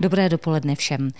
Dobré 0.00 0.28
dopoledne 0.28 0.74
všem. 0.74 1.10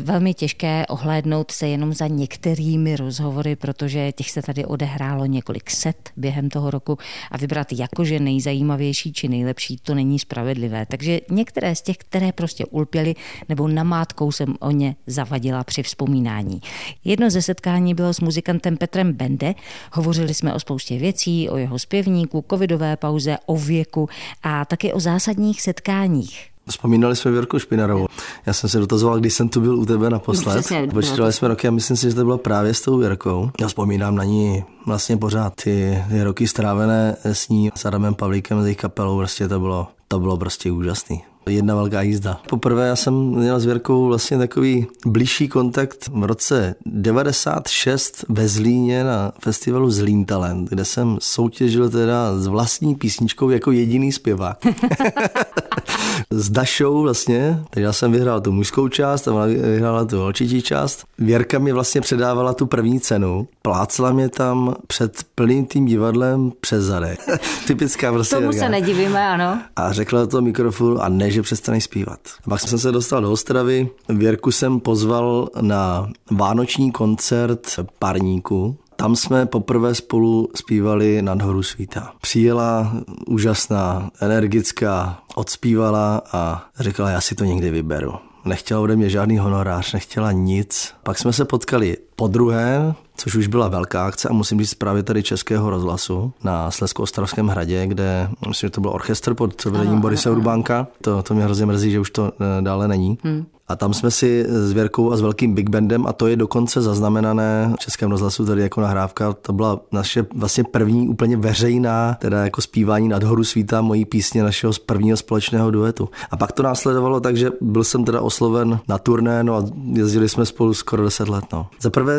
Velmi 0.00 0.34
těžké 0.34 0.86
ohlédnout 0.86 1.50
se 1.50 1.68
jenom 1.68 1.92
za 1.92 2.06
některými 2.06 2.96
rozhovory, 2.96 3.56
protože 3.56 4.12
těch 4.12 4.30
se 4.30 4.42
tady 4.42 4.64
odehrálo 4.64 5.26
několik 5.26 5.70
set 5.70 6.10
během 6.16 6.48
toho 6.48 6.70
roku 6.70 6.98
a 7.30 7.36
vybrat 7.38 7.72
jakože 7.72 8.20
nejzajímavější 8.20 9.12
či 9.12 9.28
nejlepší, 9.28 9.76
to 9.82 9.94
není 9.94 10.18
spravedlivé. 10.18 10.86
Takže 10.86 11.20
některé 11.30 11.74
z 11.74 11.82
těch, 11.82 11.96
které 11.96 12.32
prostě 12.32 12.66
ulpěly 12.66 13.14
nebo 13.48 13.68
namátkou 13.68 14.32
jsem 14.32 14.54
o 14.60 14.70
ně 14.70 14.96
zavadila 15.06 15.64
při 15.64 15.82
vzpomínání. 15.82 16.60
Jedno 17.04 17.30
ze 17.30 17.42
setkání 17.42 17.94
bylo 17.94 18.14
s 18.14 18.20
muzikantem 18.20 18.76
Petrem 18.76 19.12
Bende. 19.12 19.54
Hovořili 19.92 20.34
jsme 20.34 20.54
o 20.54 20.60
spoustě 20.60 20.98
věcí, 20.98 21.48
o 21.48 21.56
jeho 21.56 21.78
zpěvníku, 21.78 22.44
covidové 22.50 22.96
pauze, 22.96 23.36
o 23.46 23.56
věku 23.56 24.08
a 24.42 24.64
taky 24.64 24.92
o 24.92 25.00
zásadních 25.00 25.62
setkáních. 25.62 26.53
Vzpomínali 26.68 27.16
jsme 27.16 27.30
Věrku 27.30 27.58
Špinarovou. 27.58 28.06
Já 28.46 28.52
jsem 28.52 28.70
se 28.70 28.78
dotazoval, 28.78 29.20
když 29.20 29.34
jsem 29.34 29.48
tu 29.48 29.60
byl 29.60 29.78
u 29.78 29.86
tebe 29.86 30.10
naposled. 30.10 30.66
Počítali 30.94 31.32
jsme 31.32 31.48
roky 31.48 31.68
a 31.68 31.70
myslím 31.70 31.96
si, 31.96 32.10
že 32.10 32.16
to 32.16 32.24
bylo 32.24 32.38
právě 32.38 32.74
s 32.74 32.80
tou 32.80 32.98
Věrkou. 32.98 33.50
Já 33.60 33.68
vzpomínám 33.68 34.14
na 34.14 34.24
ní 34.24 34.64
vlastně 34.86 35.16
pořád 35.16 35.54
ty, 35.64 36.04
ty 36.08 36.22
roky 36.22 36.48
strávené 36.48 37.16
s 37.22 37.48
ní, 37.48 37.70
s 37.74 37.84
Adamem 37.84 38.14
Pavlíkem, 38.14 38.62
s 38.62 38.64
jejich 38.64 38.78
kapelou, 38.78 39.18
prostě 39.18 39.48
to 39.48 39.60
bylo, 39.60 39.88
to 40.08 40.20
bylo 40.20 40.36
prostě 40.36 40.72
úžasný. 40.72 41.22
Jedna 41.46 41.74
velká 41.74 42.02
jízda. 42.02 42.40
Poprvé 42.48 42.88
já 42.88 42.96
jsem 42.96 43.14
měl 43.14 43.60
s 43.60 43.64
Věrkou 43.64 44.06
vlastně 44.06 44.38
takový 44.38 44.86
blížší 45.06 45.48
kontakt 45.48 46.10
v 46.12 46.24
roce 46.24 46.74
96 46.86 48.24
ve 48.28 48.48
Zlíně 48.48 49.04
na 49.04 49.32
festivalu 49.38 49.90
Zlín 49.90 50.24
Talent, 50.24 50.68
kde 50.68 50.84
jsem 50.84 51.16
soutěžil 51.20 51.90
teda 51.90 52.38
s 52.38 52.46
vlastní 52.46 52.94
písničkou 52.94 53.50
jako 53.50 53.72
jediný 53.72 54.12
zpěvák. 54.12 54.58
s 56.30 56.50
Dašou 56.50 57.02
vlastně, 57.02 57.60
takže 57.70 57.84
já 57.84 57.92
jsem 57.92 58.12
vyhrál 58.12 58.40
tu 58.40 58.52
mužskou 58.52 58.88
část 58.88 59.28
a 59.28 59.32
ona 59.32 59.46
vyhrála 59.46 60.04
tu 60.04 60.18
holčičí 60.18 60.62
část. 60.62 61.04
Věrka 61.18 61.58
mi 61.58 61.72
vlastně 61.72 62.00
předávala 62.00 62.54
tu 62.54 62.66
první 62.66 63.00
cenu, 63.00 63.48
plácla 63.62 64.12
mě 64.12 64.28
tam 64.28 64.74
před 64.86 65.24
plným 65.34 65.66
tím 65.66 65.86
divadlem 65.86 66.52
přes 66.60 66.84
zadek. 66.84 67.20
Typická 67.66 68.12
prostě 68.12 68.36
Tomu 68.36 68.52
se 68.52 68.68
nedivíme, 68.68 69.28
ano. 69.28 69.58
A 69.76 69.92
řekla 69.92 70.26
to 70.26 70.40
mikrofon 70.40 70.98
a 71.00 71.08
ne, 71.08 71.30
že 71.34 71.42
přestaneš 71.42 71.84
zpívat. 71.84 72.18
Pak 72.48 72.60
jsem 72.60 72.78
se 72.78 72.92
dostal 72.92 73.22
do 73.22 73.32
Ostravy, 73.32 73.88
Věrku 74.08 74.50
jsem 74.50 74.80
pozval 74.80 75.48
na 75.60 76.08
vánoční 76.30 76.92
koncert 76.92 77.78
Parníku, 77.98 78.76
tam 78.96 79.16
jsme 79.16 79.46
poprvé 79.46 79.94
spolu 79.94 80.48
zpívali 80.54 81.22
nad 81.22 81.42
horu 81.42 81.62
svíta. 81.62 82.12
Přijela 82.20 82.92
úžasná, 83.26 84.10
energická, 84.20 85.18
odspívala 85.34 86.22
a 86.32 86.64
řekla, 86.78 87.10
já 87.10 87.20
si 87.20 87.34
to 87.34 87.44
někdy 87.44 87.70
vyberu. 87.70 88.12
Nechtěla 88.44 88.80
ode 88.80 88.96
mě 88.96 89.10
žádný 89.10 89.38
honorář, 89.38 89.92
nechtěla 89.92 90.32
nic. 90.32 90.94
Pak 91.02 91.18
jsme 91.18 91.32
se 91.32 91.44
potkali 91.44 91.96
po 92.16 92.28
druhé, 92.28 92.94
což 93.16 93.34
už 93.34 93.46
byla 93.46 93.68
velká 93.68 94.06
akce 94.06 94.28
a 94.28 94.32
musím 94.32 94.60
říct 94.60 94.74
právě 94.74 95.02
tady 95.02 95.22
Českého 95.22 95.70
rozhlasu 95.70 96.32
na 96.44 96.70
Slesko-Ostravském 96.70 97.48
hradě, 97.48 97.86
kde 97.86 98.28
myslím, 98.48 98.66
že 98.66 98.70
to 98.70 98.80
byl 98.80 98.90
orchestr 98.90 99.34
pod 99.34 99.64
vedením 99.64 100.00
Borise 100.00 100.30
Urbánka. 100.30 100.86
To, 101.00 101.22
to 101.22 101.34
mě 101.34 101.44
hrozně 101.44 101.66
mrzí, 101.66 101.90
že 101.90 102.00
už 102.00 102.10
to 102.10 102.32
eh, 102.40 102.62
dále 102.62 102.88
není. 102.88 103.18
Hmm. 103.22 103.46
A 103.68 103.76
tam 103.76 103.94
jsme 103.94 104.10
si 104.10 104.46
s 104.48 104.72
Věrkou 104.72 105.12
a 105.12 105.16
s 105.16 105.20
velkým 105.20 105.54
Big 105.54 105.70
Bandem, 105.70 106.06
a 106.06 106.12
to 106.12 106.26
je 106.26 106.36
dokonce 106.36 106.82
zaznamenané 106.82 107.72
v 107.76 107.80
Českém 107.80 108.10
rozhlasu 108.10 108.46
tady 108.46 108.62
jako 108.62 108.80
nahrávka, 108.80 109.32
to 109.32 109.52
byla 109.52 109.80
naše 109.92 110.26
vlastně 110.34 110.64
první 110.64 111.08
úplně 111.08 111.36
veřejná, 111.36 112.14
teda 112.20 112.44
jako 112.44 112.60
zpívání 112.60 113.08
nad 113.08 113.22
horu 113.22 113.44
svíta 113.44 113.80
mojí 113.80 114.04
písně 114.04 114.42
našeho 114.42 114.72
prvního 114.86 115.16
společného 115.16 115.70
duetu. 115.70 116.08
A 116.30 116.36
pak 116.36 116.52
to 116.52 116.62
následovalo 116.62 117.20
tak, 117.20 117.36
že 117.36 117.50
byl 117.60 117.84
jsem 117.84 118.04
teda 118.04 118.20
osloven 118.20 118.78
na 118.88 118.98
turné, 118.98 119.44
no 119.44 119.56
a 119.56 119.64
jezdili 119.92 120.28
jsme 120.28 120.46
spolu 120.46 120.74
skoro 120.74 121.04
10 121.04 121.28
let. 121.28 121.44
No. 121.52 121.66
Za 121.80 121.90
prvé, 121.90 122.14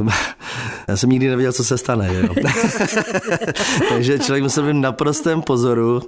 eh, 0.00 0.12
já 0.88 0.96
jsem 0.96 1.10
nikdy 1.10 1.28
nevěděl, 1.28 1.52
co 1.52 1.64
se 1.64 1.78
stane. 1.78 2.14
Jo? 2.14 2.34
Takže 3.88 4.18
člověk 4.18 4.42
musel 4.42 4.66
být 4.66 4.80
na 4.80 4.92
prostém 4.92 5.42
pozoru, 5.42 6.02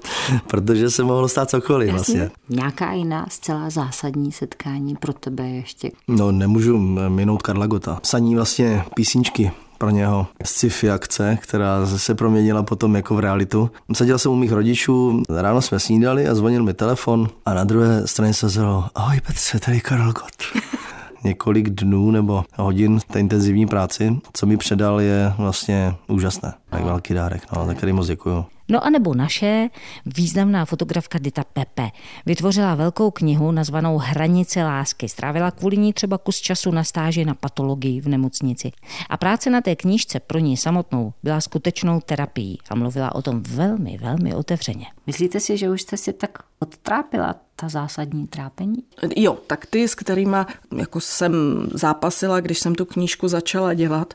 protože 0.47 0.91
se 0.91 1.03
mohlo 1.03 1.29
stát 1.29 1.51
cokoliv 1.51 1.91
vlastně. 1.91 2.31
Nějaká 2.49 2.93
jiná 2.93 3.27
zcela 3.31 3.71
zásadní 3.71 4.33
setkání 4.33 4.76
přání 4.77 4.97
pro 4.97 5.13
tebe 5.13 5.49
ještě? 5.49 5.91
No 6.09 6.33
nemůžu 6.33 6.79
minout 7.09 7.43
Karla 7.43 7.67
Gota. 7.67 7.99
Psaní 8.03 8.35
vlastně 8.35 8.85
písničky 8.95 9.51
pro 9.79 9.91
něho 9.91 10.27
sci-fi 10.45 10.91
akce, 10.91 11.39
která 11.43 11.87
se 11.87 12.15
proměnila 12.15 12.63
potom 12.63 12.97
jako 12.97 13.15
v 13.15 13.21
realitu. 13.21 13.71
Seděl 13.93 14.19
jsem 14.19 14.33
u 14.33 14.35
mých 14.35 14.53
rodičů, 14.53 15.23
ráno 15.29 15.63
jsme 15.63 15.81
snídali 15.81 16.29
a 16.29 16.35
zvonil 16.35 16.63
mi 16.63 16.75
telefon 16.75 17.29
a 17.47 17.55
na 17.55 17.65
druhé 17.65 18.07
straně 18.07 18.35
se 18.35 18.49
zelo, 18.49 18.85
ahoj 18.95 19.21
Petře, 19.27 19.59
tady 19.59 19.81
Karel 19.81 20.13
Gott. 20.13 20.65
několik 21.25 21.71
dnů 21.71 22.11
nebo 22.11 22.45
hodin 22.57 22.99
té 23.13 23.21
intenzivní 23.21 23.67
práci, 23.67 24.21
co 24.33 24.47
mi 24.47 24.57
předal, 24.57 25.01
je 25.01 25.33
vlastně 25.39 25.95
úžasné. 26.09 26.53
Tak 26.71 26.85
velký 26.85 27.15
dárek, 27.15 27.43
no, 27.57 27.67
tak 27.67 27.93
moc 27.93 28.07
děkuju. 28.07 28.45
No 28.69 28.85
a 28.85 28.91
nebo 28.91 29.15
naše 29.15 29.69
významná 30.07 30.65
fotografka 30.65 31.19
Dita 31.19 31.45
Pepe 31.45 31.91
vytvořila 32.27 32.75
velkou 32.75 33.11
knihu 33.11 33.53
nazvanou 33.53 33.99
Hranice 33.99 34.65
lásky. 34.65 35.09
Strávila 35.09 35.51
kvůli 35.51 35.77
ní 35.77 35.93
třeba 35.93 36.19
kus 36.19 36.37
času 36.41 36.71
na 36.71 36.85
stáži 36.85 37.25
na 37.25 37.35
patologii 37.35 38.01
v 38.01 38.09
nemocnici. 38.09 38.73
A 39.11 39.17
práce 39.17 39.51
na 39.51 39.61
té 39.61 39.77
knížce 39.77 40.21
pro 40.21 40.39
ní 40.39 40.57
samotnou 40.57 41.13
byla 41.23 41.41
skutečnou 41.41 42.01
terapií 42.01 42.59
a 42.71 42.75
mluvila 42.75 43.15
o 43.15 43.23
tom 43.23 43.43
velmi, 43.43 43.99
velmi 43.99 44.35
otevřeně. 44.35 44.87
Myslíte 45.07 45.41
si, 45.41 45.57
že 45.57 45.71
už 45.71 45.83
jste 45.83 45.97
si 45.97 46.13
tak 46.13 46.39
odtrápila 46.59 47.35
ta 47.57 47.69
zásadní 47.69 48.27
trápení? 48.27 48.77
Jo, 49.17 49.39
tak 49.47 49.67
ty, 49.67 49.89
s 49.89 49.95
kterými 49.95 50.37
jako 50.77 51.01
jsem 51.01 51.33
zápasila, 51.75 52.41
když 52.41 52.59
jsem 52.59 52.75
tu 52.75 52.85
knížku 52.85 53.29
začala 53.29 53.75
dělat, 53.75 54.15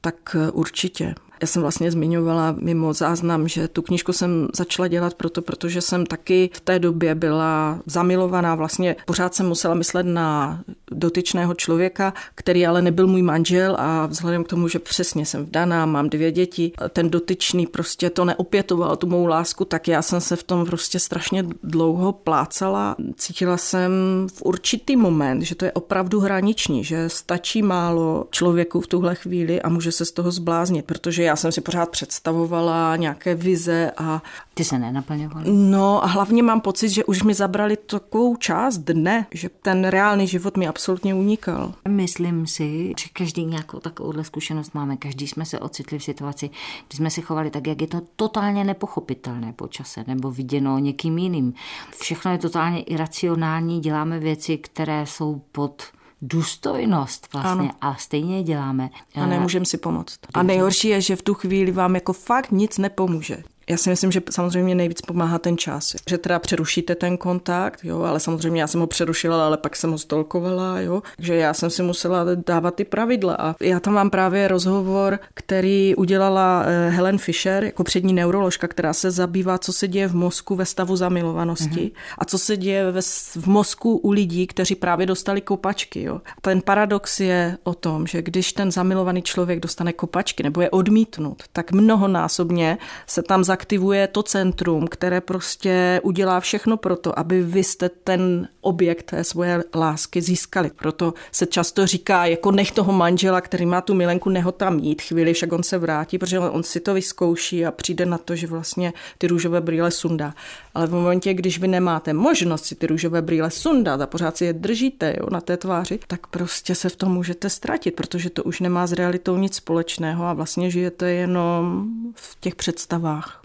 tak 0.00 0.36
určitě. 0.52 1.14
Já 1.42 1.46
jsem 1.46 1.62
vlastně 1.62 1.90
zmiňovala 1.90 2.56
mimo 2.60 2.92
záznam, 2.92 3.48
že 3.48 3.68
tu 3.68 3.82
knížku 3.82 4.12
jsem 4.12 4.48
začala 4.54 4.88
dělat 4.88 5.14
proto, 5.14 5.42
protože 5.42 5.80
jsem 5.80 6.06
taky 6.06 6.50
v 6.52 6.60
té 6.60 6.78
době 6.78 7.14
byla 7.14 7.80
zamilovaná. 7.86 8.54
Vlastně 8.54 8.96
pořád 9.06 9.34
jsem 9.34 9.48
musela 9.48 9.74
myslet 9.74 10.06
na 10.06 10.60
dotyčného 10.92 11.54
člověka, 11.54 12.14
který 12.34 12.66
ale 12.66 12.82
nebyl 12.82 13.06
můj 13.06 13.22
manžel 13.22 13.76
a 13.78 14.06
vzhledem 14.06 14.44
k 14.44 14.48
tomu, 14.48 14.68
že 14.68 14.78
přesně 14.78 15.26
jsem 15.26 15.44
vdaná, 15.44 15.86
mám 15.86 16.08
dvě 16.08 16.32
děti, 16.32 16.72
ten 16.90 17.10
dotyčný 17.10 17.66
prostě 17.66 18.10
to 18.10 18.24
neopětoval, 18.24 18.96
tu 18.96 19.06
mou 19.06 19.26
lásku, 19.26 19.64
tak 19.64 19.88
já 19.88 20.02
jsem 20.02 20.20
se 20.20 20.36
v 20.36 20.42
tom 20.42 20.66
prostě 20.66 20.98
strašně 20.98 21.44
dlouho 21.62 22.12
plácala. 22.12 22.96
Cítila 23.16 23.56
jsem 23.56 23.92
v 24.34 24.42
určitý 24.42 24.96
moment, 24.96 25.42
že 25.42 25.54
to 25.54 25.64
je 25.64 25.72
opravdu 25.72 26.20
hraniční, 26.20 26.84
že 26.84 27.08
stačí 27.08 27.62
málo 27.62 28.26
člověku 28.30 28.80
v 28.80 28.86
tuhle 28.86 29.14
chvíli 29.14 29.62
a 29.62 29.68
může 29.68 29.92
se 29.92 30.04
z 30.04 30.12
toho 30.12 30.30
zbláznit, 30.30 30.84
protože 30.84 31.22
já 31.22 31.36
jsem 31.36 31.52
si 31.52 31.60
pořád 31.60 31.88
představovala 31.90 32.96
nějaké 32.96 33.34
vize 33.34 33.92
a... 33.96 34.22
Ty 34.54 34.64
se 34.64 34.78
nenaplňovaly? 34.78 35.44
No 35.48 36.04
a 36.04 36.06
hlavně 36.06 36.42
mám 36.42 36.60
pocit, 36.60 36.88
že 36.88 37.04
už 37.04 37.22
mi 37.22 37.34
zabrali 37.34 37.76
takovou 37.76 38.36
část 38.36 38.78
dne, 38.78 39.26
že 39.30 39.48
ten 39.62 39.84
reálný 39.84 40.26
život 40.26 40.56
mi 40.56 40.68
absolutně 40.68 40.81
unikal. 40.88 41.74
Myslím 41.88 42.46
si, 42.46 42.94
že 43.00 43.08
každý 43.12 43.44
nějakou 43.44 43.80
takovouhle 43.80 44.24
zkušenost 44.24 44.74
máme. 44.74 44.96
Každý 44.96 45.28
jsme 45.28 45.44
se 45.44 45.58
ocitli 45.58 45.98
v 45.98 46.04
situaci, 46.04 46.50
kdy 46.88 46.96
jsme 46.96 47.10
se 47.10 47.20
chovali 47.20 47.50
tak, 47.50 47.66
jak 47.66 47.80
je 47.80 47.86
to 47.86 48.00
totálně 48.16 48.64
nepochopitelné 48.64 49.52
po 49.52 49.68
čase 49.68 50.04
nebo 50.06 50.30
viděno 50.30 50.78
někým 50.78 51.18
jiným. 51.18 51.54
Všechno 52.00 52.32
je 52.32 52.38
totálně 52.38 52.82
iracionální, 52.82 53.80
děláme 53.80 54.18
věci, 54.18 54.58
které 54.58 55.06
jsou 55.06 55.42
pod 55.52 55.82
důstojnost 56.22 57.32
vlastně 57.32 57.70
ano. 57.70 57.78
a 57.80 57.94
stejně 57.94 58.36
je 58.36 58.42
děláme. 58.42 58.90
A 59.14 59.26
nemůžeme 59.26 59.64
si 59.64 59.78
pomoct. 59.78 60.18
A 60.34 60.42
nejhorší 60.42 60.88
je, 60.88 61.00
že 61.00 61.16
v 61.16 61.22
tu 61.22 61.34
chvíli 61.34 61.72
vám 61.72 61.94
jako 61.94 62.12
fakt 62.12 62.50
nic 62.50 62.78
nepomůže. 62.78 63.42
Já 63.70 63.76
si 63.76 63.90
myslím, 63.90 64.12
že 64.12 64.20
samozřejmě 64.30 64.74
nejvíc 64.74 65.00
pomáhá 65.00 65.38
ten 65.38 65.58
čas. 65.58 65.96
Že 66.08 66.18
teda 66.18 66.38
přerušíte 66.38 66.94
ten 66.94 67.16
kontakt, 67.16 67.80
jo, 67.84 68.02
ale 68.02 68.20
samozřejmě 68.20 68.60
já 68.60 68.66
jsem 68.66 68.80
ho 68.80 68.86
přerušila, 68.86 69.46
ale 69.46 69.56
pak 69.56 69.76
jsem 69.76 69.90
ho 69.90 69.98
stolkovala, 69.98 70.80
jo. 70.80 71.02
Takže 71.16 71.34
já 71.34 71.54
jsem 71.54 71.70
si 71.70 71.82
musela 71.82 72.24
dávat 72.46 72.74
ty 72.74 72.84
pravidla. 72.84 73.34
A 73.34 73.54
já 73.60 73.80
tam 73.80 73.94
mám 73.94 74.10
právě 74.10 74.48
rozhovor, 74.48 75.18
který 75.34 75.94
udělala 75.96 76.64
eh, 76.66 76.90
Helen 76.90 77.18
Fisher, 77.18 77.64
jako 77.64 77.84
přední 77.84 78.12
neuroložka, 78.12 78.68
která 78.68 78.92
se 78.92 79.10
zabývá, 79.10 79.58
co 79.58 79.72
se 79.72 79.88
děje 79.88 80.08
v 80.08 80.14
mozku 80.14 80.56
ve 80.56 80.66
stavu 80.66 80.96
zamilovanosti 80.96 81.80
mm-hmm. 81.80 81.92
a 82.18 82.24
co 82.24 82.38
se 82.38 82.56
děje 82.56 82.90
ve, 82.90 83.02
v 83.36 83.46
mozku 83.46 83.96
u 83.96 84.10
lidí, 84.10 84.46
kteří 84.46 84.74
právě 84.74 85.06
dostali 85.06 85.40
kopačky. 85.40 86.02
Jo. 86.02 86.20
Ten 86.40 86.62
paradox 86.62 87.20
je 87.20 87.58
o 87.64 87.74
tom, 87.74 88.06
že 88.06 88.22
když 88.22 88.52
ten 88.52 88.70
zamilovaný 88.70 89.22
člověk 89.22 89.60
dostane 89.60 89.92
kopačky 89.92 90.42
nebo 90.42 90.60
je 90.60 90.70
odmítnut, 90.70 91.42
tak 91.52 91.72
mnohonásobně 91.72 92.78
se 93.06 93.22
tam 93.22 93.44
za 93.44 93.56
aktivuje 93.62 94.06
to 94.06 94.22
centrum, 94.22 94.86
které 94.86 95.20
prostě 95.20 96.00
udělá 96.02 96.40
všechno 96.40 96.76
pro 96.76 96.96
to, 96.96 97.18
aby 97.18 97.42
vy 97.42 97.64
jste 97.64 97.88
ten 97.88 98.48
objekt 98.60 99.02
té 99.02 99.24
svoje 99.24 99.64
lásky 99.74 100.22
získali. 100.22 100.70
Proto 100.76 101.14
se 101.32 101.46
často 101.46 101.86
říká, 101.86 102.26
jako 102.26 102.50
nech 102.50 102.72
toho 102.72 102.92
manžela, 102.92 103.40
který 103.40 103.66
má 103.66 103.80
tu 103.80 103.94
milenku, 103.94 104.30
neho 104.30 104.52
tam 104.52 104.76
mít 104.76 105.02
chvíli, 105.02 105.32
však 105.32 105.52
on 105.52 105.62
se 105.62 105.78
vrátí, 105.78 106.18
protože 106.18 106.38
on 106.38 106.62
si 106.62 106.80
to 106.80 106.94
vyzkouší 106.94 107.66
a 107.66 107.70
přijde 107.70 108.06
na 108.06 108.18
to, 108.18 108.36
že 108.36 108.46
vlastně 108.46 108.92
ty 109.18 109.26
růžové 109.26 109.60
brýle 109.60 109.90
sundá. 109.90 110.34
Ale 110.74 110.86
v 110.86 110.92
momentě, 110.92 111.34
když 111.34 111.58
vy 111.58 111.68
nemáte 111.68 112.12
možnost 112.12 112.64
si 112.64 112.74
ty 112.74 112.86
růžové 112.86 113.22
brýle 113.22 113.50
sundat 113.50 114.00
a 114.00 114.06
pořád 114.06 114.36
si 114.36 114.44
je 114.44 114.52
držíte 114.52 115.14
jo, 115.20 115.26
na 115.30 115.40
té 115.40 115.56
tváři, 115.56 115.98
tak 116.06 116.26
prostě 116.26 116.74
se 116.74 116.88
v 116.88 116.96
tom 116.96 117.12
můžete 117.12 117.50
ztratit, 117.50 117.94
protože 117.94 118.30
to 118.30 118.42
už 118.44 118.60
nemá 118.60 118.86
s 118.86 118.92
realitou 118.92 119.36
nic 119.36 119.54
společného 119.54 120.24
a 120.24 120.32
vlastně 120.32 120.70
žijete 120.70 121.10
jenom 121.10 121.86
v 122.14 122.36
těch 122.40 122.54
představách. 122.54 123.42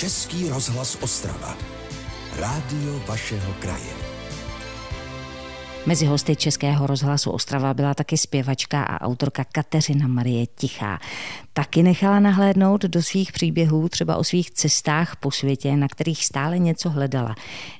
Český 0.00 0.48
rozhlas 0.48 0.98
Ostrava. 1.00 1.56
Rádio 2.36 3.00
vašeho 3.08 3.54
kraje. 3.58 3.92
Mezi 5.86 6.06
hosty 6.06 6.36
Českého 6.36 6.86
rozhlasu 6.86 7.30
Ostrava 7.30 7.74
byla 7.74 7.94
taky 7.94 8.18
zpěvačka 8.18 8.82
a 8.82 9.00
autorka 9.00 9.44
Kateřina 9.44 10.06
Marie 10.08 10.46
Tichá. 10.46 10.98
Taky 11.52 11.82
nechala 11.82 12.20
nahlédnout 12.20 12.82
do 12.82 13.02
svých 13.02 13.32
příběhů, 13.32 13.88
třeba 13.88 14.16
o 14.16 14.24
svých 14.24 14.50
cestách 14.50 15.16
po 15.16 15.30
světě, 15.30 15.76
na 15.76 15.88
kterých 15.88 16.24
stále 16.24 16.58
něco 16.58 16.90
hledala. 16.90 17.34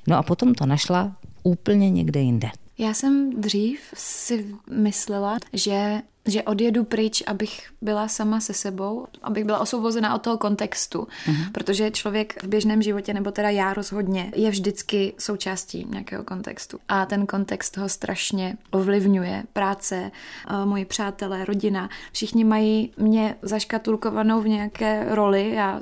No 0.07 0.17
a 0.17 0.23
potom 0.23 0.53
to 0.53 0.65
našla 0.65 1.15
úplně 1.43 1.89
někde 1.89 2.19
jinde. 2.19 2.49
Já 2.77 2.93
jsem 2.93 3.41
dřív 3.41 3.79
si 3.93 4.45
myslela, 4.71 5.37
že 5.53 6.01
že 6.27 6.43
odjedu 6.43 6.83
pryč, 6.83 7.23
abych 7.27 7.69
byla 7.81 8.07
sama 8.07 8.39
se 8.39 8.53
sebou, 8.53 9.07
abych 9.23 9.45
byla 9.45 9.59
osvobozená 9.59 10.15
od 10.15 10.21
toho 10.21 10.37
kontextu, 10.37 10.99
uh-huh. 10.99 11.51
protože 11.51 11.91
člověk 11.91 12.43
v 12.43 12.47
běžném 12.47 12.81
životě, 12.81 13.13
nebo 13.13 13.31
teda 13.31 13.49
já 13.49 13.73
rozhodně, 13.73 14.31
je 14.35 14.49
vždycky 14.49 15.13
součástí 15.19 15.87
nějakého 15.89 16.23
kontextu. 16.23 16.79
A 16.89 17.05
ten 17.05 17.25
kontext 17.25 17.77
ho 17.77 17.89
strašně 17.89 18.57
ovlivňuje. 18.71 19.43
Práce, 19.53 20.11
moji 20.65 20.85
přátelé, 20.85 21.45
rodina, 21.45 21.89
všichni 22.11 22.43
mají 22.43 22.91
mě 22.97 23.35
zaškatulkovanou 23.41 24.41
v 24.41 24.47
nějaké 24.47 25.05
roli. 25.09 25.51
Já 25.55 25.81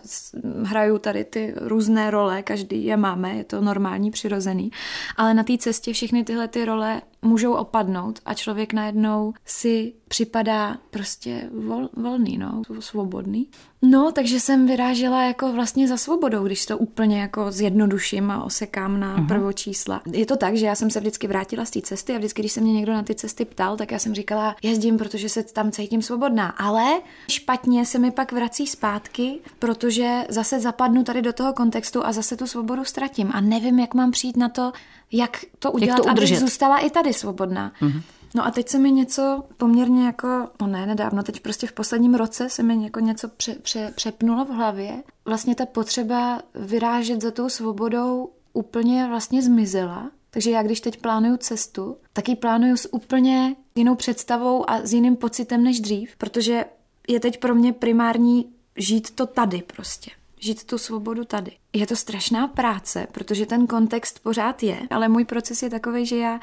hraju 0.64 0.98
tady 0.98 1.24
ty 1.24 1.54
různé 1.58 2.12
role, 2.12 2.44
každý 2.44 2.86
je 2.86 2.98
máme, 2.98 3.36
je 3.36 3.44
to 3.44 3.62
normální, 3.62 4.12
přirozený. 4.12 4.72
Ale 5.18 5.34
na 5.34 5.44
té 5.44 5.58
cestě 5.58 5.94
všechny 5.94 6.24
tyhle 6.24 6.48
ty 6.48 6.66
role 6.66 7.02
můžou 7.26 7.54
opadnout 7.54 8.20
a 8.26 8.34
člověk 8.34 8.74
najednou 8.74 9.34
si 9.46 9.94
připadá 10.08 10.78
prostě 10.90 11.50
vol, 11.66 11.90
volný, 11.94 12.38
no, 12.38 12.62
svobodný. 12.80 13.48
No, 13.82 14.12
takže 14.12 14.40
jsem 14.40 14.68
vyrážela 14.68 15.24
jako 15.24 15.52
vlastně 15.52 15.88
za 15.88 15.98
svobodou, 15.98 16.44
když 16.44 16.66
to 16.66 16.78
úplně 16.78 17.22
jako 17.22 17.52
zjednoduším 17.52 18.32
a 18.32 18.44
osekám 18.44 19.00
na 19.00 19.18
uh-huh. 19.18 19.28
prvočísla. 19.28 20.02
Je 20.12 20.26
to 20.26 20.38
tak, 20.38 20.58
že 20.58 20.66
já 20.66 20.76
jsem 20.76 20.90
se 20.90 21.00
vždycky 21.00 21.28
vrátila 21.28 21.66
z 21.66 21.70
té 21.70 21.82
cesty 21.82 22.14
a 22.14 22.18
vždycky, 22.18 22.42
když 22.42 22.52
se 22.52 22.62
mě 22.62 22.74
někdo 22.74 22.94
na 22.94 23.04
ty 23.04 23.16
cesty 23.16 23.46
ptal, 23.46 23.78
tak 23.78 23.92
já 23.92 24.00
jsem 24.00 24.16
říkala, 24.16 24.56
jezdím, 24.62 24.98
protože 24.98 25.30
se 25.30 25.44
tam 25.44 25.72
cítím 25.72 26.02
svobodná. 26.02 26.48
Ale 26.48 26.84
špatně 27.30 27.86
se 27.86 28.00
mi 28.00 28.12
pak 28.12 28.32
vrací 28.32 28.68
zpátky, 28.68 29.40
protože 29.60 30.26
zase 30.30 30.60
zapadnu 30.60 31.04
tady 31.04 31.22
do 31.22 31.34
toho 31.34 31.54
kontextu 31.54 32.06
a 32.06 32.12
zase 32.12 32.38
tu 32.38 32.48
svobodu 32.48 32.86
ztratím. 32.86 33.32
A 33.34 33.42
nevím, 33.42 33.80
jak 33.80 33.94
mám 33.94 34.12
přijít 34.12 34.38
na 34.38 34.50
to, 34.50 34.72
jak 35.12 35.46
to 35.60 35.72
udělat, 35.72 35.98
jak 35.98 36.04
to 36.04 36.10
aby 36.10 36.28
zůstala 36.28 36.78
i 36.78 36.90
tady 36.90 37.14
svobodná. 37.14 37.72
Uh-huh. 37.82 38.02
No 38.36 38.46
a 38.46 38.52
teď 38.52 38.70
se 38.70 38.80
mi 38.80 38.92
něco 38.92 39.44
poměrně 39.58 40.06
jako, 40.06 40.28
no 40.62 40.68
ne, 40.68 40.86
nedávno, 40.86 41.24
teď 41.24 41.40
prostě 41.40 41.68
v 41.68 41.72
posledním 41.72 42.16
roce 42.16 42.50
se 42.50 42.64
mi 42.64 42.84
jako 42.84 43.00
něco 43.00 43.28
pře, 43.28 43.56
pře, 43.56 43.94
přepnulo 43.96 44.46
v 44.46 44.50
hlavě. 44.50 45.04
Vlastně 45.26 45.56
ta 45.56 45.66
potřeba 45.66 46.42
vyrážet 46.56 47.22
za 47.22 47.32
tou 47.32 47.50
svobodou 47.50 48.30
úplně 48.54 49.08
vlastně 49.08 49.42
zmizela. 49.42 50.12
Takže 50.30 50.52
já 50.52 50.64
když 50.64 50.82
teď 50.82 51.02
plánuju 51.02 51.38
cestu, 51.38 51.98
tak 52.14 52.30
ji 52.30 52.36
plánuju 52.36 52.78
s 52.78 52.94
úplně 52.94 53.56
jinou 53.76 53.96
představou 53.96 54.70
a 54.70 54.80
s 54.82 54.94
jiným 54.94 55.16
pocitem 55.16 55.64
než 55.64 55.80
dřív, 55.80 56.16
protože 56.18 56.66
je 57.08 57.20
teď 57.20 57.40
pro 57.40 57.56
mě 57.56 57.74
primární 57.74 58.50
žít 58.76 59.12
to 59.12 59.26
tady 59.26 59.64
prostě 59.76 60.12
žít 60.40 60.64
tu 60.64 60.78
svobodu 60.78 61.26
tady. 61.26 61.52
Je 61.74 61.88
to 61.88 61.96
strašná 61.96 62.48
práce, 62.48 63.08
protože 63.12 63.46
ten 63.46 63.68
kontext 63.68 64.20
pořád 64.20 64.64
je, 64.64 64.80
ale 64.90 65.08
můj 65.08 65.26
proces 65.26 65.64
je 65.64 65.70
takový, 65.70 66.06
že 66.06 66.18
já 66.18 66.40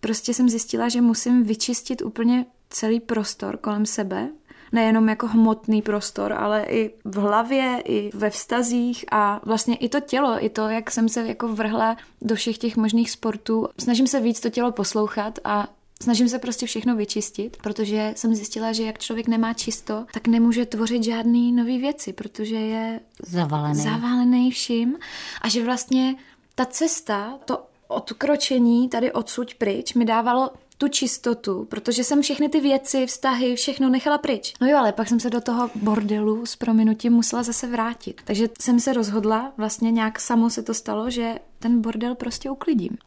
prostě 0.00 0.34
jsem 0.34 0.48
zjistila, 0.48 0.88
že 0.88 1.00
musím 1.00 1.44
vyčistit 1.44 2.02
úplně 2.02 2.46
celý 2.70 3.00
prostor 3.00 3.56
kolem 3.56 3.86
sebe, 3.86 4.28
nejenom 4.72 5.08
jako 5.08 5.26
hmotný 5.26 5.82
prostor, 5.82 6.32
ale 6.32 6.66
i 6.68 6.94
v 7.04 7.16
hlavě, 7.16 7.82
i 7.84 8.10
ve 8.14 8.30
vztazích 8.30 9.04
a 9.12 9.40
vlastně 9.44 9.76
i 9.76 9.88
to 9.88 10.00
tělo, 10.00 10.44
i 10.44 10.48
to, 10.48 10.68
jak 10.68 10.90
jsem 10.90 11.08
se 11.08 11.26
jako 11.26 11.48
vrhla 11.48 11.96
do 12.22 12.34
všech 12.34 12.58
těch 12.58 12.76
možných 12.76 13.10
sportů. 13.10 13.68
Snažím 13.78 14.06
se 14.06 14.20
víc 14.20 14.40
to 14.40 14.50
tělo 14.50 14.72
poslouchat 14.72 15.38
a 15.44 15.68
Snažím 16.02 16.28
se 16.28 16.38
prostě 16.38 16.66
všechno 16.66 16.96
vyčistit, 16.96 17.56
protože 17.62 18.12
jsem 18.16 18.34
zjistila, 18.34 18.72
že 18.72 18.82
jak 18.82 18.98
člověk 18.98 19.28
nemá 19.28 19.54
čisto, 19.54 20.06
tak 20.12 20.28
nemůže 20.28 20.66
tvořit 20.66 21.04
žádný 21.04 21.52
nový 21.52 21.78
věci, 21.78 22.12
protože 22.12 22.56
je 22.56 23.00
zavalený. 23.26 23.80
zavalený 23.80 24.50
vším 24.50 24.96
a 25.42 25.48
že 25.48 25.64
vlastně 25.64 26.14
ta 26.54 26.64
cesta, 26.64 27.38
to 27.44 27.66
odkročení 27.88 28.88
tady 28.88 29.12
odsud 29.12 29.54
pryč 29.54 29.94
mi 29.94 30.04
dávalo 30.04 30.50
tu 30.78 30.88
čistotu, 30.88 31.64
protože 31.64 32.04
jsem 32.04 32.22
všechny 32.22 32.48
ty 32.48 32.60
věci, 32.60 33.06
vztahy, 33.06 33.56
všechno 33.56 33.88
nechala 33.88 34.18
pryč. 34.18 34.54
No 34.60 34.66
jo, 34.66 34.78
ale 34.78 34.92
pak 34.92 35.08
jsem 35.08 35.20
se 35.20 35.30
do 35.30 35.40
toho 35.40 35.70
bordelu 35.74 36.46
s 36.46 36.56
prominutím 36.56 37.12
musela 37.12 37.42
zase 37.42 37.66
vrátit. 37.66 38.20
Takže 38.24 38.48
jsem 38.60 38.80
se 38.80 38.92
rozhodla, 38.92 39.52
vlastně 39.56 39.90
nějak 39.90 40.20
samo 40.20 40.50
se 40.50 40.62
to 40.62 40.74
stalo, 40.74 41.10
že 41.10 41.34
ten 41.58 41.80
bordel 41.80 42.14
prostě 42.14 42.50
uklidím. 42.50 42.98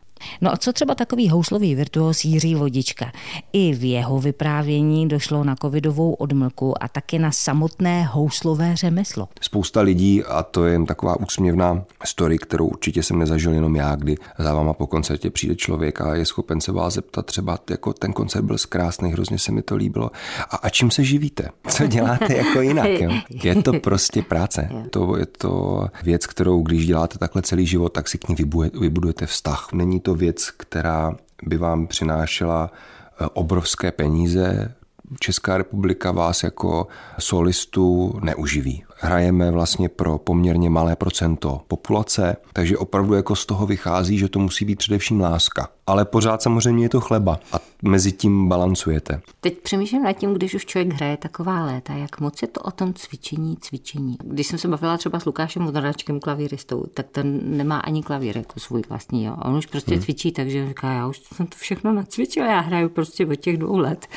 No 0.42 0.54
a 0.54 0.58
co 0.58 0.74
třeba 0.74 0.96
takový 0.96 1.30
houslový 1.30 1.76
virtuos 1.76 2.26
Jiří 2.26 2.56
Vodička? 2.56 3.12
I 3.54 3.74
v 3.74 3.84
jeho 3.84 4.20
vyprávění 4.20 5.08
došlo 5.08 5.44
na 5.44 5.56
covidovou 5.56 6.14
odmlku 6.14 6.84
a 6.84 6.88
taky 6.88 7.20
na 7.20 7.32
samotné 7.32 8.04
houslové 8.04 8.76
řemeslo. 8.76 9.28
Spousta 9.42 9.82
lidí, 9.82 10.24
a 10.24 10.44
to 10.44 10.66
je 10.66 10.72
jen 10.72 10.86
taková 10.86 11.20
úsměvná 11.20 11.84
story, 12.06 12.38
kterou 12.38 12.68
určitě 12.68 13.04
jsem 13.04 13.20
nezažil 13.20 13.54
jenom 13.54 13.76
já, 13.76 13.96
kdy 13.96 14.16
za 14.40 14.54
váma 14.54 14.74
po 14.74 14.88
koncertě 14.88 15.30
přijde 15.30 15.56
člověk 15.56 16.02
a 16.02 16.16
je 16.16 16.26
schopen 16.26 16.62
se 16.62 16.72
vás 16.72 16.94
zeptat 16.94 17.26
třeba, 17.26 17.60
jako 17.70 17.94
ten 17.94 18.14
koncert 18.14 18.46
byl 18.46 18.58
krásný, 18.70 19.12
hrozně 19.12 19.40
se 19.40 19.52
mi 19.52 19.62
to 19.62 19.76
líbilo. 19.76 20.12
A, 20.50 20.56
a 20.56 20.70
čím 20.70 20.92
se 20.92 21.04
živíte? 21.04 21.50
Co 21.68 21.88
děláte 21.88 22.36
jako 22.38 22.62
jinak? 22.62 22.90
Jo? 22.90 23.12
Je 23.44 23.64
to 23.64 23.74
prostě 23.74 24.22
práce. 24.22 24.70
To 24.90 25.18
je 25.18 25.26
to 25.26 25.86
věc, 26.04 26.28
kterou 26.28 26.62
když 26.62 26.88
děláte 26.88 27.18
takhle 27.18 27.42
celý 27.42 27.66
život, 27.66 27.90
tak 27.90 28.10
si 28.10 28.18
k 28.18 28.30
ní 28.30 28.36
vybudujete 28.80 29.26
vztah. 29.26 29.68
Není 29.74 30.00
to 30.00 30.09
to 30.10 30.16
věc, 30.16 30.52
která 30.52 31.16
by 31.44 31.58
vám 31.58 31.88
přinášela 31.88 32.72
eh, 32.72 33.26
obrovské 33.34 33.92
peníze. 33.92 34.76
Česká 35.20 35.58
republika 35.58 36.12
vás 36.12 36.44
jako 36.44 36.88
solistu 37.20 38.20
neuživí 38.24 38.84
hrajeme 39.00 39.52
vlastně 39.52 39.90
pro 39.90 40.18
poměrně 40.18 40.70
malé 40.70 40.96
procento 40.96 41.62
populace, 41.68 42.38
takže 42.54 42.78
opravdu 42.78 43.14
jako 43.14 43.36
z 43.36 43.46
toho 43.46 43.66
vychází, 43.66 44.18
že 44.18 44.30
to 44.30 44.40
musí 44.40 44.66
být 44.66 44.76
především 44.76 45.22
láska. 45.22 45.68
Ale 45.88 46.06
pořád 46.06 46.42
samozřejmě 46.42 46.86
je 46.86 46.90
to 46.90 47.02
chleba 47.02 47.40
a 47.54 47.60
mezi 47.84 48.12
tím 48.12 48.48
balancujete. 48.48 49.22
Teď 49.42 49.60
přemýšlím 49.60 50.04
nad 50.04 50.14
tím, 50.14 50.34
když 50.34 50.54
už 50.54 50.66
člověk 50.66 50.94
hraje 50.94 51.18
taková 51.18 51.66
léta, 51.66 51.94
jak 51.94 52.20
moc 52.20 52.42
je 52.42 52.48
to 52.48 52.62
o 52.62 52.72
tom 52.72 52.94
cvičení, 52.94 53.58
cvičení. 53.58 54.18
Když 54.24 54.48
jsem 54.48 54.60
se 54.60 54.68
bavila 54.68 54.98
třeba 54.98 55.20
s 55.20 55.26
Lukášem 55.26 55.66
Vodračkem, 55.66 56.20
klavíristou, 56.20 56.86
tak 56.94 57.06
ten 57.12 57.58
nemá 57.58 57.80
ani 57.80 58.04
klavír 58.04 58.38
jako 58.38 58.60
svůj 58.60 58.82
vlastní. 58.90 59.26
Jo. 59.26 59.36
On 59.46 59.56
už 59.56 59.66
prostě 59.66 59.94
hmm. 59.94 60.04
cvičí, 60.04 60.32
takže 60.32 60.68
říká, 60.68 60.92
já 60.92 61.08
už 61.08 61.22
jsem 61.36 61.48
to 61.48 61.58
všechno 61.58 61.94
nacvičil, 61.94 62.46
já 62.46 62.60
hraju 62.60 62.90
prostě 62.90 63.26
od 63.26 63.36
těch 63.36 63.58
dvou 63.58 63.78
let. 63.78 64.08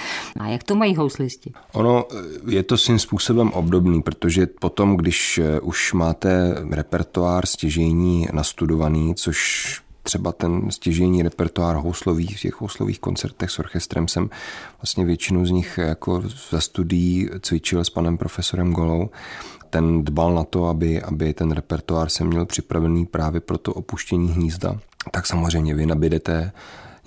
A 0.40 0.48
jak 0.48 0.62
to 0.62 0.74
mají 0.74 0.96
houslisti? 0.96 1.52
Ono 1.72 2.04
je 2.48 2.62
to 2.62 2.76
svým 2.76 2.98
způsobem 2.98 3.50
obdobný, 3.52 4.02
protože 4.02 4.46
po 4.46 4.71
potom, 4.72 4.96
když 4.96 5.38
eh, 5.38 5.60
už 5.60 5.92
máte 5.92 6.54
repertoár 6.70 7.46
stěžení 7.46 8.28
nastudovaný, 8.32 9.14
což 9.14 9.80
třeba 10.02 10.32
ten 10.32 10.70
stěžení 10.70 11.22
repertoár 11.22 11.76
houslový, 11.76 12.26
v 12.26 12.40
těch 12.40 12.60
houslových 12.60 13.00
koncertech 13.00 13.50
s 13.50 13.58
orchestrem 13.58 14.08
jsem 14.08 14.30
vlastně 14.82 15.04
většinu 15.04 15.46
z 15.46 15.50
nich 15.50 15.78
jako 15.78 16.22
za 16.50 16.60
studií 16.60 17.28
cvičil 17.40 17.84
s 17.84 17.90
panem 17.90 18.18
profesorem 18.18 18.72
Golou. 18.72 19.10
Ten 19.70 20.04
dbal 20.04 20.34
na 20.34 20.44
to, 20.44 20.66
aby, 20.66 21.02
aby 21.02 21.34
ten 21.34 21.50
repertoár 21.50 22.08
se 22.08 22.24
měl 22.24 22.46
připravený 22.46 23.06
právě 23.06 23.40
pro 23.40 23.58
to 23.58 23.74
opuštění 23.74 24.28
hnízda. 24.32 24.78
Tak 25.10 25.26
samozřejmě 25.26 25.74
vy 25.74 25.86
nabídete 25.86 26.52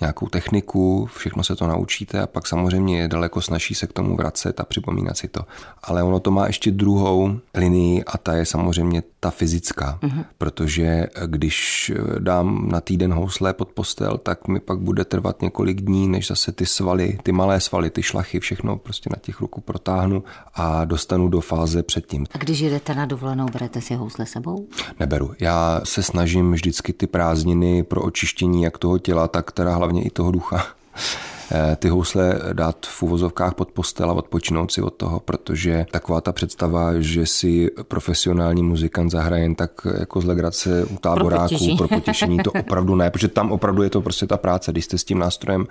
nějakou 0.00 0.26
techniku, 0.26 1.06
všechno 1.06 1.44
se 1.44 1.56
to 1.56 1.66
naučíte 1.66 2.20
a 2.20 2.26
pak 2.26 2.46
samozřejmě 2.46 2.98
je 2.98 3.08
daleko 3.08 3.40
snaží 3.40 3.74
se 3.74 3.86
k 3.86 3.92
tomu 3.92 4.16
vracet 4.16 4.60
a 4.60 4.64
připomínat 4.64 5.16
si 5.16 5.28
to. 5.28 5.40
Ale 5.82 6.02
ono 6.02 6.20
to 6.20 6.30
má 6.30 6.46
ještě 6.46 6.70
druhou 6.70 7.38
linii 7.54 8.04
a 8.04 8.18
ta 8.18 8.34
je 8.34 8.46
samozřejmě 8.46 9.02
ta 9.26 9.30
fyzická, 9.30 9.98
uh-huh. 10.02 10.24
protože 10.38 11.06
když 11.26 11.92
dám 12.18 12.68
na 12.68 12.80
týden 12.80 13.12
housle 13.12 13.52
pod 13.52 13.68
postel, 13.68 14.18
tak 14.18 14.48
mi 14.48 14.60
pak 14.60 14.78
bude 14.78 15.04
trvat 15.04 15.42
několik 15.42 15.80
dní, 15.80 16.08
než 16.08 16.26
zase 16.26 16.52
ty 16.52 16.66
svaly, 16.66 17.18
ty 17.22 17.32
malé 17.32 17.60
svaly, 17.60 17.90
ty 17.90 18.02
šlachy, 18.02 18.40
všechno 18.40 18.76
prostě 18.76 19.10
na 19.10 19.16
těch 19.20 19.40
ruku 19.40 19.60
protáhnu 19.60 20.24
a 20.54 20.84
dostanu 20.84 21.28
do 21.28 21.40
fáze 21.40 21.82
předtím. 21.82 22.26
A 22.32 22.38
když 22.38 22.60
jdete 22.60 22.94
na 22.94 23.06
dovolenou, 23.06 23.46
berete 23.52 23.80
si 23.80 23.94
housle 23.94 24.26
sebou? 24.26 24.68
Neberu. 25.00 25.34
Já 25.40 25.80
se 25.84 26.02
snažím 26.02 26.52
vždycky 26.52 26.92
ty 26.92 27.06
prázdniny 27.06 27.82
pro 27.82 28.02
očištění 28.02 28.62
jak 28.62 28.78
toho 28.78 28.98
těla, 28.98 29.28
tak 29.28 29.52
teda 29.52 29.74
hlavně 29.74 30.02
i 30.02 30.10
toho 30.10 30.30
ducha 30.30 30.66
Eh, 30.96 31.35
ty 31.76 31.88
housle 31.88 32.40
dát 32.52 32.86
v 32.86 33.02
úvozovkách 33.02 33.54
pod 33.54 33.72
postel 33.72 34.10
a 34.10 34.14
odpočinout 34.14 34.72
si 34.72 34.82
od 34.82 34.90
toho, 34.90 35.20
protože 35.20 35.86
taková 35.90 36.20
ta 36.20 36.32
představa, 36.32 37.00
že 37.00 37.26
si 37.26 37.70
profesionální 37.88 38.62
muzikant 38.62 39.10
zahraje 39.10 39.42
jen 39.42 39.54
tak 39.54 39.70
jako 39.98 40.20
z 40.20 40.24
legrace 40.24 40.84
u 40.84 40.96
táboráků 40.96 41.76
pro 41.76 41.88
potěšení, 41.88 42.38
to 42.38 42.52
opravdu 42.60 42.94
ne, 42.94 43.10
protože 43.10 43.28
tam 43.28 43.52
opravdu 43.52 43.82
je 43.82 43.90
to 43.90 44.00
prostě 44.00 44.26
ta 44.26 44.36
práce. 44.36 44.72
Když 44.72 44.84
jste 44.84 44.98
s 44.98 45.04
tím 45.04 45.18
nástrojem 45.18 45.66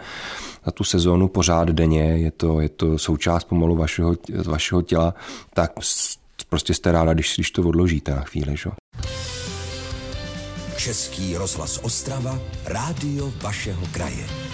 na 0.65 0.71
tu 0.71 0.83
sezónu 0.83 1.27
pořád 1.27 1.69
denně, 1.69 2.03
je 2.03 2.31
to, 2.31 2.61
je 2.61 2.69
to 2.69 2.97
součást 2.97 3.43
pomalu 3.43 3.75
vašeho, 3.75 4.15
vašeho 4.45 4.81
těla, 4.81 5.13
tak 5.53 5.71
prostě 6.49 6.73
jste 6.73 6.91
ráda, 6.91 7.13
když, 7.13 7.35
když 7.35 7.51
to 7.51 7.61
odložíte 7.61 8.15
na 8.15 8.21
chvíli. 8.21 8.57
Že? 8.57 8.69
Český 10.77 11.37
rozhlas 11.37 11.79
Ostrava, 11.83 12.39
rádio 12.65 13.33
vašeho 13.41 13.81
kraje. 13.91 14.44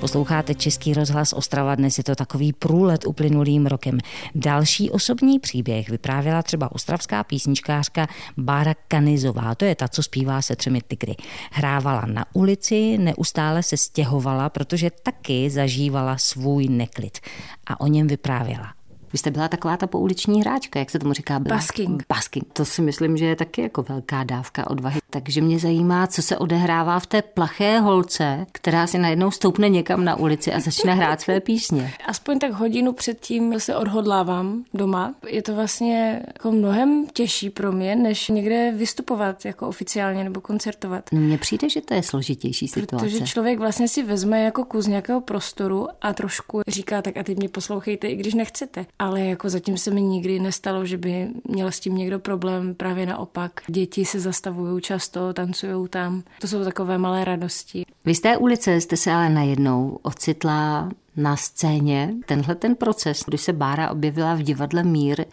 Posloucháte 0.00 0.54
Český 0.54 0.94
rozhlas 0.94 1.32
Ostrava, 1.32 1.74
dnes 1.74 1.98
je 1.98 2.04
to 2.04 2.14
takový 2.14 2.52
průlet 2.52 3.06
uplynulým 3.06 3.66
rokem. 3.66 3.98
Další 4.34 4.90
osobní 4.90 5.38
příběh 5.38 5.90
vyprávěla 5.90 6.42
třeba 6.42 6.72
ostravská 6.72 7.24
písničkářka 7.24 8.06
Bára 8.36 8.74
Kanizová, 8.88 9.54
to 9.54 9.64
je 9.64 9.74
ta, 9.74 9.88
co 9.88 10.02
zpívá 10.02 10.42
se 10.42 10.56
třemi 10.56 10.80
tygry. 10.88 11.16
Hrávala 11.52 12.06
na 12.06 12.24
ulici, 12.32 12.98
neustále 12.98 13.62
se 13.62 13.76
stěhovala, 13.76 14.48
protože 14.48 14.90
taky 15.02 15.50
zažívala 15.50 16.18
svůj 16.18 16.68
neklid 16.68 17.18
a 17.66 17.80
o 17.80 17.86
něm 17.86 18.06
vyprávěla. 18.06 18.79
Vy 19.12 19.18
jste 19.18 19.30
byla 19.30 19.48
taková 19.48 19.76
ta 19.76 19.86
pouliční 19.86 20.40
hráčka, 20.40 20.78
jak 20.78 20.90
se 20.90 20.98
tomu 20.98 21.12
říká? 21.12 21.38
Byla? 21.38 21.56
Basking. 21.56 22.04
Basking. 22.08 22.52
To 22.52 22.64
si 22.64 22.82
myslím, 22.82 23.16
že 23.16 23.24
je 23.24 23.36
taky 23.36 23.62
jako 23.62 23.82
velká 23.82 24.24
dávka 24.24 24.70
odvahy. 24.70 25.00
Takže 25.10 25.40
mě 25.40 25.58
zajímá, 25.58 26.06
co 26.06 26.22
se 26.22 26.38
odehrává 26.38 27.00
v 27.00 27.06
té 27.06 27.22
plaché 27.22 27.78
holce, 27.78 28.46
která 28.52 28.86
si 28.86 28.98
najednou 28.98 29.30
stoupne 29.30 29.68
někam 29.68 30.04
na 30.04 30.16
ulici 30.16 30.52
a 30.52 30.60
začne 30.60 30.94
hrát 30.94 31.20
své 31.20 31.40
písně. 31.40 31.92
Aspoň 32.06 32.38
tak 32.38 32.52
hodinu 32.52 32.92
předtím 32.92 33.60
se 33.60 33.76
odhodlávám 33.76 34.64
doma. 34.74 35.14
Je 35.28 35.42
to 35.42 35.54
vlastně 35.54 36.22
jako 36.26 36.52
mnohem 36.52 37.06
těžší 37.12 37.50
pro 37.50 37.72
mě, 37.72 37.96
než 37.96 38.28
někde 38.28 38.72
vystupovat 38.76 39.44
jako 39.44 39.68
oficiálně 39.68 40.24
nebo 40.24 40.40
koncertovat. 40.40 41.04
No 41.12 41.20
mně 41.20 41.38
přijde, 41.38 41.68
že 41.68 41.80
to 41.80 41.94
je 41.94 42.02
složitější 42.02 42.68
situace. 42.68 43.06
Protože 43.06 43.20
člověk 43.20 43.58
vlastně 43.58 43.88
si 43.88 44.02
vezme 44.02 44.42
jako 44.42 44.64
kus 44.64 44.86
nějakého 44.86 45.20
prostoru 45.20 45.88
a 46.02 46.12
trošku 46.12 46.60
říká, 46.68 47.02
tak 47.02 47.16
a 47.16 47.22
teď 47.22 47.38
mě 47.38 47.48
poslouchejte, 47.48 48.08
i 48.08 48.16
když 48.16 48.34
nechcete 48.34 48.86
ale 49.00 49.20
jako 49.20 49.50
zatím 49.50 49.78
se 49.78 49.90
mi 49.90 50.02
nikdy 50.02 50.38
nestalo, 50.38 50.86
že 50.86 50.98
by 50.98 51.28
měl 51.48 51.70
s 51.70 51.80
tím 51.80 51.94
někdo 51.94 52.18
problém, 52.18 52.74
právě 52.74 53.06
naopak. 53.06 53.60
Děti 53.68 54.04
se 54.04 54.20
zastavují 54.20 54.82
často, 54.82 55.32
tancují 55.32 55.88
tam. 55.88 56.22
To 56.40 56.48
jsou 56.48 56.64
takové 56.64 56.98
malé 56.98 57.24
radosti. 57.24 57.84
Vy 58.04 58.14
z 58.14 58.20
té 58.20 58.36
ulice 58.36 58.80
jste 58.80 58.96
se 58.96 59.12
ale 59.12 59.30
najednou 59.30 59.98
ocitla 60.02 60.90
na 61.16 61.36
scéně. 61.36 62.14
Tenhle 62.26 62.54
ten 62.54 62.74
proces, 62.74 63.22
když 63.26 63.40
se 63.40 63.52
Bára 63.52 63.90
objevila 63.90 64.34
v 64.34 64.42
divadle 64.42 64.82
Mír, 64.82 65.24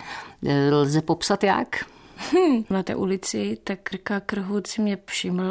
lze 0.71 1.01
popsat 1.01 1.43
jak? 1.43 1.85
Hmm. 2.17 2.63
Na 2.69 2.83
té 2.83 2.95
ulici 2.95 3.57
tak 3.63 3.79
Krka 3.83 4.19
Krhut 4.19 4.67
si 4.67 4.81
mě 4.81 4.97
všiml 5.05 5.43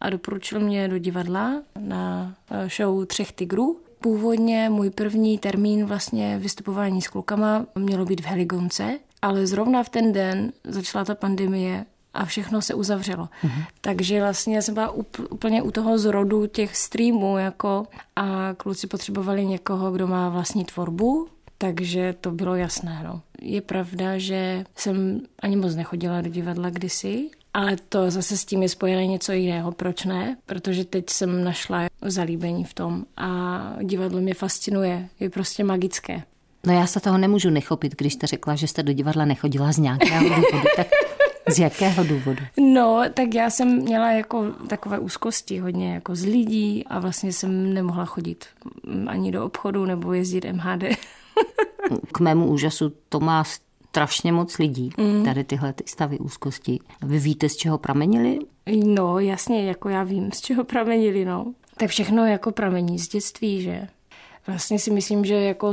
a 0.00 0.10
doporučil 0.10 0.60
mě 0.60 0.88
do 0.88 0.98
divadla 0.98 1.62
na 1.78 2.34
eh, 2.50 2.68
show 2.76 3.04
Třech 3.06 3.32
tigrů. 3.32 3.80
Původně 4.04 4.68
můj 4.68 4.90
první 4.90 5.38
termín 5.38 5.84
vlastně 5.86 6.38
vystupování 6.38 7.02
s 7.02 7.08
klukama 7.08 7.66
mělo 7.74 8.04
být 8.04 8.20
v 8.20 8.26
Heligonce, 8.26 8.98
ale 9.22 9.46
zrovna 9.46 9.82
v 9.82 9.88
ten 9.88 10.12
den 10.12 10.52
začala 10.64 11.04
ta 11.04 11.14
pandemie 11.14 11.84
a 12.14 12.24
všechno 12.24 12.62
se 12.62 12.74
uzavřelo. 12.74 13.24
Mm-hmm. 13.24 13.64
Takže 13.80 14.20
vlastně 14.20 14.62
jsem 14.62 14.74
byla 14.74 14.94
úplně 15.30 15.62
u 15.62 15.70
toho 15.70 15.98
zrodu 15.98 16.46
těch 16.46 16.76
streamů 16.76 17.38
jako 17.38 17.86
a 18.16 18.54
kluci 18.56 18.86
potřebovali 18.86 19.46
někoho, 19.46 19.92
kdo 19.92 20.06
má 20.06 20.28
vlastní 20.28 20.64
tvorbu, 20.64 21.28
takže 21.58 22.14
to 22.20 22.30
bylo 22.30 22.54
jasné. 22.54 23.00
No. 23.04 23.20
Je 23.40 23.60
pravda, 23.60 24.18
že 24.18 24.64
jsem 24.76 25.20
ani 25.42 25.56
moc 25.56 25.74
nechodila 25.74 26.20
do 26.20 26.30
divadla 26.30 26.70
kdysi, 26.70 27.30
ale 27.54 27.76
to 27.88 28.10
zase 28.10 28.36
s 28.36 28.44
tím 28.44 28.62
je 28.62 28.68
spojené 28.68 29.06
něco 29.06 29.32
jiného. 29.32 29.72
Proč 29.72 30.04
ne? 30.04 30.36
Protože 30.46 30.84
teď 30.84 31.10
jsem 31.10 31.44
našla 31.44 31.86
zalíbení 32.02 32.64
v 32.64 32.74
tom 32.74 33.04
a 33.16 33.60
divadlo 33.82 34.20
mě 34.20 34.34
fascinuje. 34.34 35.08
Je 35.20 35.30
prostě 35.30 35.64
magické. 35.64 36.22
No 36.66 36.72
já 36.72 36.86
se 36.86 37.00
toho 37.00 37.18
nemůžu 37.18 37.50
nechopit, 37.50 37.94
když 37.98 38.12
jste 38.12 38.26
řekla, 38.26 38.54
že 38.54 38.68
jste 38.68 38.82
do 38.82 38.92
divadla 38.92 39.24
nechodila 39.24 39.72
z 39.72 39.78
nějakého 39.78 40.28
důvodu. 40.28 40.68
Tak 40.76 40.86
z 41.48 41.58
jakého 41.58 42.04
důvodu? 42.04 42.42
No, 42.74 43.02
tak 43.14 43.34
já 43.34 43.50
jsem 43.50 43.82
měla 43.82 44.12
jako 44.12 44.44
takové 44.68 44.98
úzkosti 44.98 45.58
hodně 45.58 45.94
jako 45.94 46.16
z 46.16 46.24
lidí 46.24 46.84
a 46.86 46.98
vlastně 46.98 47.32
jsem 47.32 47.74
nemohla 47.74 48.04
chodit 48.04 48.44
ani 49.06 49.32
do 49.32 49.44
obchodu 49.44 49.84
nebo 49.84 50.12
jezdit 50.12 50.44
MHD. 50.52 50.84
K 52.12 52.20
mému 52.20 52.46
úžasu 52.46 52.92
to 53.08 53.20
má 53.20 53.44
strašně 53.94 54.32
moc 54.32 54.58
lidí, 54.58 54.90
mm. 54.98 55.24
tady 55.24 55.44
tyhle 55.44 55.72
ty 55.72 55.84
stavy 55.86 56.18
úzkosti. 56.18 56.78
Vy 57.02 57.18
víte, 57.18 57.48
z 57.48 57.56
čeho 57.56 57.78
pramenili? 57.78 58.38
No, 58.84 59.18
jasně, 59.18 59.64
jako 59.64 59.88
já 59.88 60.02
vím, 60.02 60.32
z 60.32 60.40
čeho 60.40 60.64
pramenili, 60.64 61.24
no. 61.24 61.54
Tak 61.76 61.90
všechno 61.90 62.26
jako 62.26 62.52
pramení 62.52 62.98
z 62.98 63.08
dětství, 63.08 63.62
že? 63.62 63.88
Vlastně 64.46 64.78
si 64.78 64.90
myslím, 64.90 65.24
že 65.24 65.34
jako, 65.34 65.72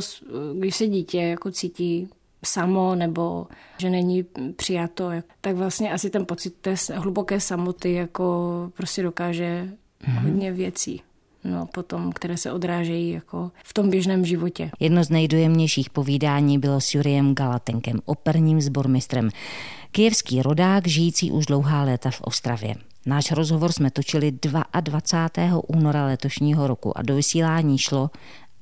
když 0.59 0.75
se 0.75 0.87
dítě 0.87 1.21
jako 1.21 1.51
cítí 1.51 2.07
samo 2.45 2.95
nebo 2.95 3.47
že 3.77 3.89
není 3.89 4.25
přijato, 4.55 5.09
tak 5.41 5.55
vlastně 5.55 5.93
asi 5.93 6.09
ten 6.09 6.25
pocit 6.25 6.53
té 6.61 6.75
hluboké 6.95 7.39
samoty 7.39 7.93
jako 7.93 8.71
prostě 8.77 9.03
dokáže 9.03 9.69
mm. 10.07 10.15
hodně 10.15 10.51
věcí 10.51 11.01
no, 11.43 11.65
potom, 11.65 12.11
které 12.11 12.37
se 12.37 12.51
odrážejí 12.51 13.11
jako 13.11 13.51
v 13.63 13.73
tom 13.73 13.89
běžném 13.89 14.25
životě. 14.25 14.71
Jedno 14.79 15.03
z 15.03 15.09
nejdojemnějších 15.09 15.89
povídání 15.89 16.59
bylo 16.59 16.81
s 16.81 16.95
Juriem 16.95 17.35
Galatenkem, 17.35 17.99
operním 18.05 18.61
zbormistrem. 18.61 19.29
Kijevský 19.91 20.41
rodák, 20.41 20.87
žijící 20.87 21.31
už 21.31 21.45
dlouhá 21.45 21.83
léta 21.83 22.11
v 22.11 22.21
Ostravě. 22.21 22.75
Náš 23.05 23.31
rozhovor 23.31 23.71
jsme 23.71 23.91
točili 23.91 24.31
22. 24.81 25.61
února 25.67 26.05
letošního 26.05 26.67
roku 26.67 26.97
a 26.97 27.01
do 27.01 27.15
vysílání 27.15 27.77
šlo, 27.77 28.09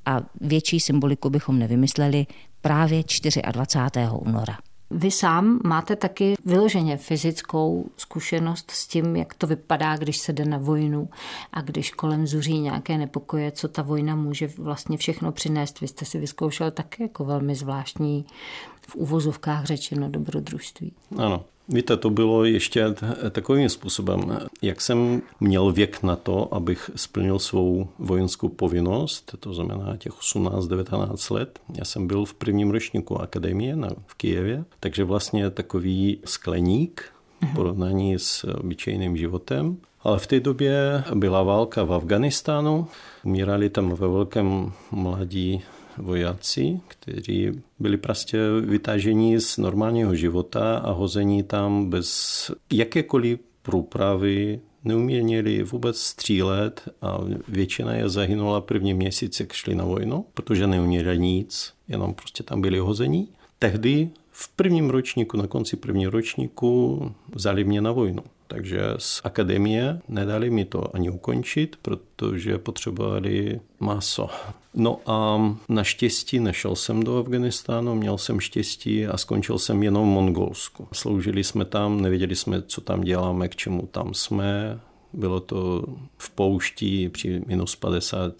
a 0.05 0.21
větší 0.41 0.79
symboliku 0.79 1.29
bychom 1.29 1.59
nevymysleli, 1.59 2.25
právě 2.61 3.03
24. 3.51 4.07
února. 4.11 4.57
Vy 4.91 5.11
sám 5.11 5.59
máte 5.63 5.95
taky 5.95 6.35
vyloženě 6.45 6.97
fyzickou 6.97 7.89
zkušenost 7.97 8.71
s 8.71 8.87
tím, 8.87 9.15
jak 9.15 9.33
to 9.33 9.47
vypadá, 9.47 9.97
když 9.97 10.17
se 10.17 10.33
jde 10.33 10.45
na 10.45 10.57
vojnu 10.57 11.09
a 11.53 11.61
když 11.61 11.91
kolem 11.91 12.27
zuří 12.27 12.59
nějaké 12.59 12.97
nepokoje, 12.97 13.51
co 13.51 13.67
ta 13.67 13.81
vojna 13.81 14.15
může 14.15 14.47
vlastně 14.47 14.97
všechno 14.97 15.31
přinést. 15.31 15.81
Vy 15.81 15.87
jste 15.87 16.05
si 16.05 16.19
vyzkoušel 16.19 16.71
také 16.71 17.03
jako 17.03 17.25
velmi 17.25 17.55
zvláštní 17.55 18.25
v 18.87 18.95
uvozovkách 18.95 19.65
řečeno 19.65 20.09
dobrodružství. 20.09 20.93
Ano, 21.17 21.45
Víte, 21.71 21.97
to 21.97 22.09
bylo 22.09 22.45
ještě 22.45 22.95
takovým 23.31 23.69
způsobem. 23.69 24.39
Jak 24.61 24.81
jsem 24.81 25.21
měl 25.39 25.71
věk 25.71 26.03
na 26.03 26.15
to, 26.15 26.53
abych 26.53 26.91
splnil 26.95 27.39
svou 27.39 27.87
vojenskou 27.99 28.49
povinnost, 28.49 29.35
to 29.39 29.53
znamená 29.53 29.97
těch 29.97 30.13
18-19 30.13 31.33
let, 31.33 31.59
já 31.77 31.85
jsem 31.85 32.07
byl 32.07 32.25
v 32.25 32.33
prvním 32.33 32.71
ročníku 32.71 33.21
akademie 33.21 33.75
na, 33.75 33.89
v 34.07 34.15
Kijevě, 34.15 34.63
takže 34.79 35.03
vlastně 35.03 35.49
takový 35.49 36.19
skleník 36.25 37.05
v 37.51 37.55
porovnání 37.55 38.19
s 38.19 38.43
obyčejným 38.43 39.17
životem. 39.17 39.77
Ale 40.03 40.19
v 40.19 40.27
té 40.27 40.39
době 40.39 41.03
byla 41.13 41.43
válka 41.43 41.83
v 41.83 41.93
Afganistánu, 41.93 42.87
umírali 43.23 43.69
tam 43.69 43.89
ve 43.89 44.07
velkém 44.07 44.71
mladí 44.91 45.61
vojáci, 45.99 46.79
kteří 46.87 47.51
byli 47.79 47.97
prostě 47.97 48.37
vytaženi 48.61 49.41
z 49.41 49.57
normálního 49.57 50.15
života 50.15 50.77
a 50.77 50.91
hození 50.91 51.43
tam 51.43 51.89
bez 51.89 52.51
jakékoliv 52.73 53.39
průpravy, 53.61 54.59
neuměli 54.83 55.63
vůbec 55.63 55.97
střílet 55.97 56.89
a 57.01 57.19
většina 57.47 57.93
je 57.93 58.09
zahynula 58.09 58.61
první 58.61 58.93
měsíc, 58.93 59.39
jak 59.39 59.53
šli 59.53 59.75
na 59.75 59.85
vojnu, 59.85 60.25
protože 60.33 60.67
neuměli 60.67 61.19
nic, 61.19 61.73
jenom 61.87 62.13
prostě 62.13 62.43
tam 62.43 62.61
byli 62.61 62.79
hození. 62.79 63.27
Tehdy 63.59 64.09
v 64.31 64.49
prvním 64.49 64.89
ročníku, 64.89 65.37
na 65.37 65.47
konci 65.47 65.75
prvního 65.75 66.11
ročníku 66.11 66.99
vzali 67.33 67.63
mě 67.63 67.81
na 67.81 67.91
vojnu. 67.91 68.23
Takže 68.49 68.81
z 68.97 69.21
akademie 69.23 69.99
nedali 70.07 70.49
mi 70.49 70.65
to 70.65 70.95
ani 70.95 71.09
ukončit, 71.09 71.75
protože 71.81 72.57
potřebovali 72.57 73.59
maso. 73.79 74.29
No 74.73 74.99
a 75.05 75.39
naštěstí 75.69 76.39
nešel 76.39 76.75
jsem 76.75 77.03
do 77.03 77.17
Afganistánu, 77.17 77.95
měl 77.95 78.17
jsem 78.17 78.39
štěstí 78.39 79.07
a 79.07 79.17
skončil 79.17 79.59
jsem 79.59 79.83
jenom 79.83 80.03
v 80.03 80.13
Mongolsku. 80.13 80.87
Sloužili 80.93 81.43
jsme 81.43 81.65
tam, 81.65 82.01
nevěděli 82.01 82.35
jsme, 82.35 82.61
co 82.61 82.81
tam 82.81 83.01
děláme, 83.01 83.47
k 83.47 83.55
čemu 83.55 83.87
tam 83.91 84.13
jsme. 84.13 84.79
Bylo 85.13 85.39
to 85.39 85.83
v 86.17 86.29
poušti 86.29 87.09
při 87.09 87.41
minus 87.47 87.75
50 87.75 88.33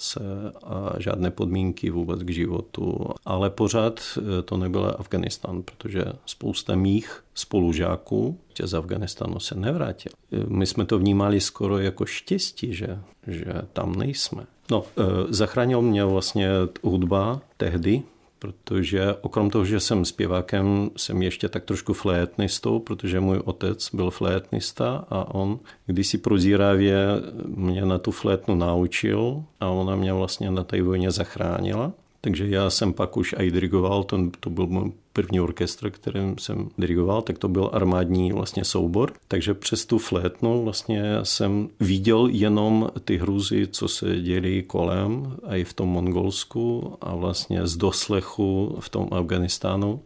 a 0.64 0.94
žádné 0.98 1.32
podmínky 1.32 1.90
vůbec 1.90 2.24
k 2.24 2.30
životu. 2.30 3.06
Ale 3.26 3.50
pořád 3.50 4.00
eh, 4.18 4.42
to 4.42 4.58
nebyl 4.58 4.96
Afganistán, 5.00 5.62
protože 5.62 6.04
spousta 6.26 6.76
mých 6.76 7.24
spolužáků 7.34 8.38
z 8.64 8.74
Afganistánu 8.74 9.40
se 9.40 9.56
nevrátil. 9.56 10.12
Eh, 10.32 10.38
my 10.48 10.66
jsme 10.66 10.86
to 10.86 11.00
vnímali 11.00 11.42
skoro 11.42 11.78
jako 11.78 12.06
štěstí, 12.06 12.74
že, 12.74 13.00
že 13.28 13.54
tam 13.74 13.96
nejsme. 13.96 14.44
No, 14.72 14.84
eh, 14.98 15.04
zachránil 15.30 15.82
mě 15.82 16.06
vlastně 16.06 16.50
hudba 16.84 17.42
tehdy, 17.58 18.04
protože 18.40 19.16
okrom 19.22 19.50
toho, 19.50 19.66
že 19.66 19.80
jsem 19.80 20.06
zpěvákem, 20.06 20.90
jsem 20.98 21.22
ještě 21.22 21.50
tak 21.50 21.64
trošku 21.64 21.94
flétnistou, 21.94 22.80
protože 22.80 23.20
můj 23.20 23.42
otec 23.46 23.90
byl 23.94 24.12
flétnista 24.12 25.06
a 25.10 25.36
on 25.36 25.60
kdysi 25.86 26.18
prozíravě 26.18 27.08
mě 27.46 27.86
na 27.86 27.98
tu 27.98 28.12
flétnu 28.12 28.56
naučil 28.56 29.44
a 29.60 29.68
ona 29.68 29.96
mě 29.96 30.14
vlastně 30.14 30.52
na 30.52 30.64
té 30.64 30.82
vojně 30.82 31.12
zachránila. 31.12 31.92
Takže 32.22 32.48
já 32.48 32.70
jsem 32.70 32.94
pak 32.94 33.18
už 33.18 33.36
i 33.38 33.52
dirigoval, 33.52 34.04
to, 34.04 34.18
to 34.40 34.50
byl 34.50 34.68
můj 34.68 34.92
první 35.20 35.40
orchestr, 35.40 35.90
kterým 35.90 36.38
jsem 36.38 36.70
dirigoval, 36.78 37.22
tak 37.22 37.38
to 37.38 37.48
byl 37.48 37.70
armádní 37.74 38.32
vlastně 38.32 38.66
soubor. 38.66 39.14
Takže 39.28 39.54
přes 39.54 39.86
tu 39.86 39.98
flétnu 39.98 40.64
vlastně 40.64 41.04
jsem 41.24 41.70
viděl 41.80 42.28
jenom 42.32 42.90
ty 43.06 43.18
hruzy, 43.18 43.68
co 43.68 43.88
se 43.88 44.22
děli 44.22 44.64
kolem, 44.64 45.36
a 45.48 45.56
i 45.56 45.64
v 45.64 45.74
tom 45.74 45.90
Mongolsku 45.90 46.98
a 47.02 47.16
vlastně 47.16 47.68
z 47.68 47.78
doslechu 47.78 48.78
v 48.80 48.90
tom 48.90 49.08
Afganistánu. 49.12 50.02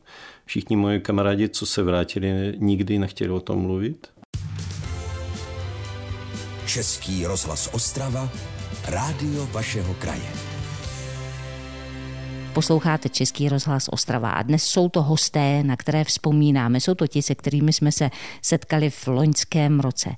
Všichni 0.45 0.75
moji 0.75 0.99
kamarádi, 0.99 1.49
co 1.49 1.65
se 1.65 1.83
vrátili, 1.83 2.53
nikdy 2.57 2.99
nechtěli 2.99 3.29
o 3.29 3.39
tom 3.39 3.59
mluvit. 3.59 4.07
Český 6.65 7.25
rozhlas 7.25 7.69
Ostrava, 7.73 8.29
rádio 8.89 9.47
vašeho 9.51 9.93
kraje. 9.93 10.52
Posloucháte 12.53 13.09
Český 13.09 13.49
rozhlas 13.49 13.89
Ostrava 13.91 14.31
a 14.31 14.43
dnes 14.43 14.63
jsou 14.63 14.89
to 14.89 15.01
hosté, 15.01 15.63
na 15.63 15.77
které 15.77 16.03
vzpomínáme. 16.03 16.79
Jsou 16.79 16.93
to 16.93 17.07
ti, 17.07 17.21
se 17.21 17.35
kterými 17.35 17.73
jsme 17.73 17.91
se 17.91 18.09
setkali 18.41 18.89
v 18.89 19.07
loňském 19.07 19.79
roce. 19.79 20.09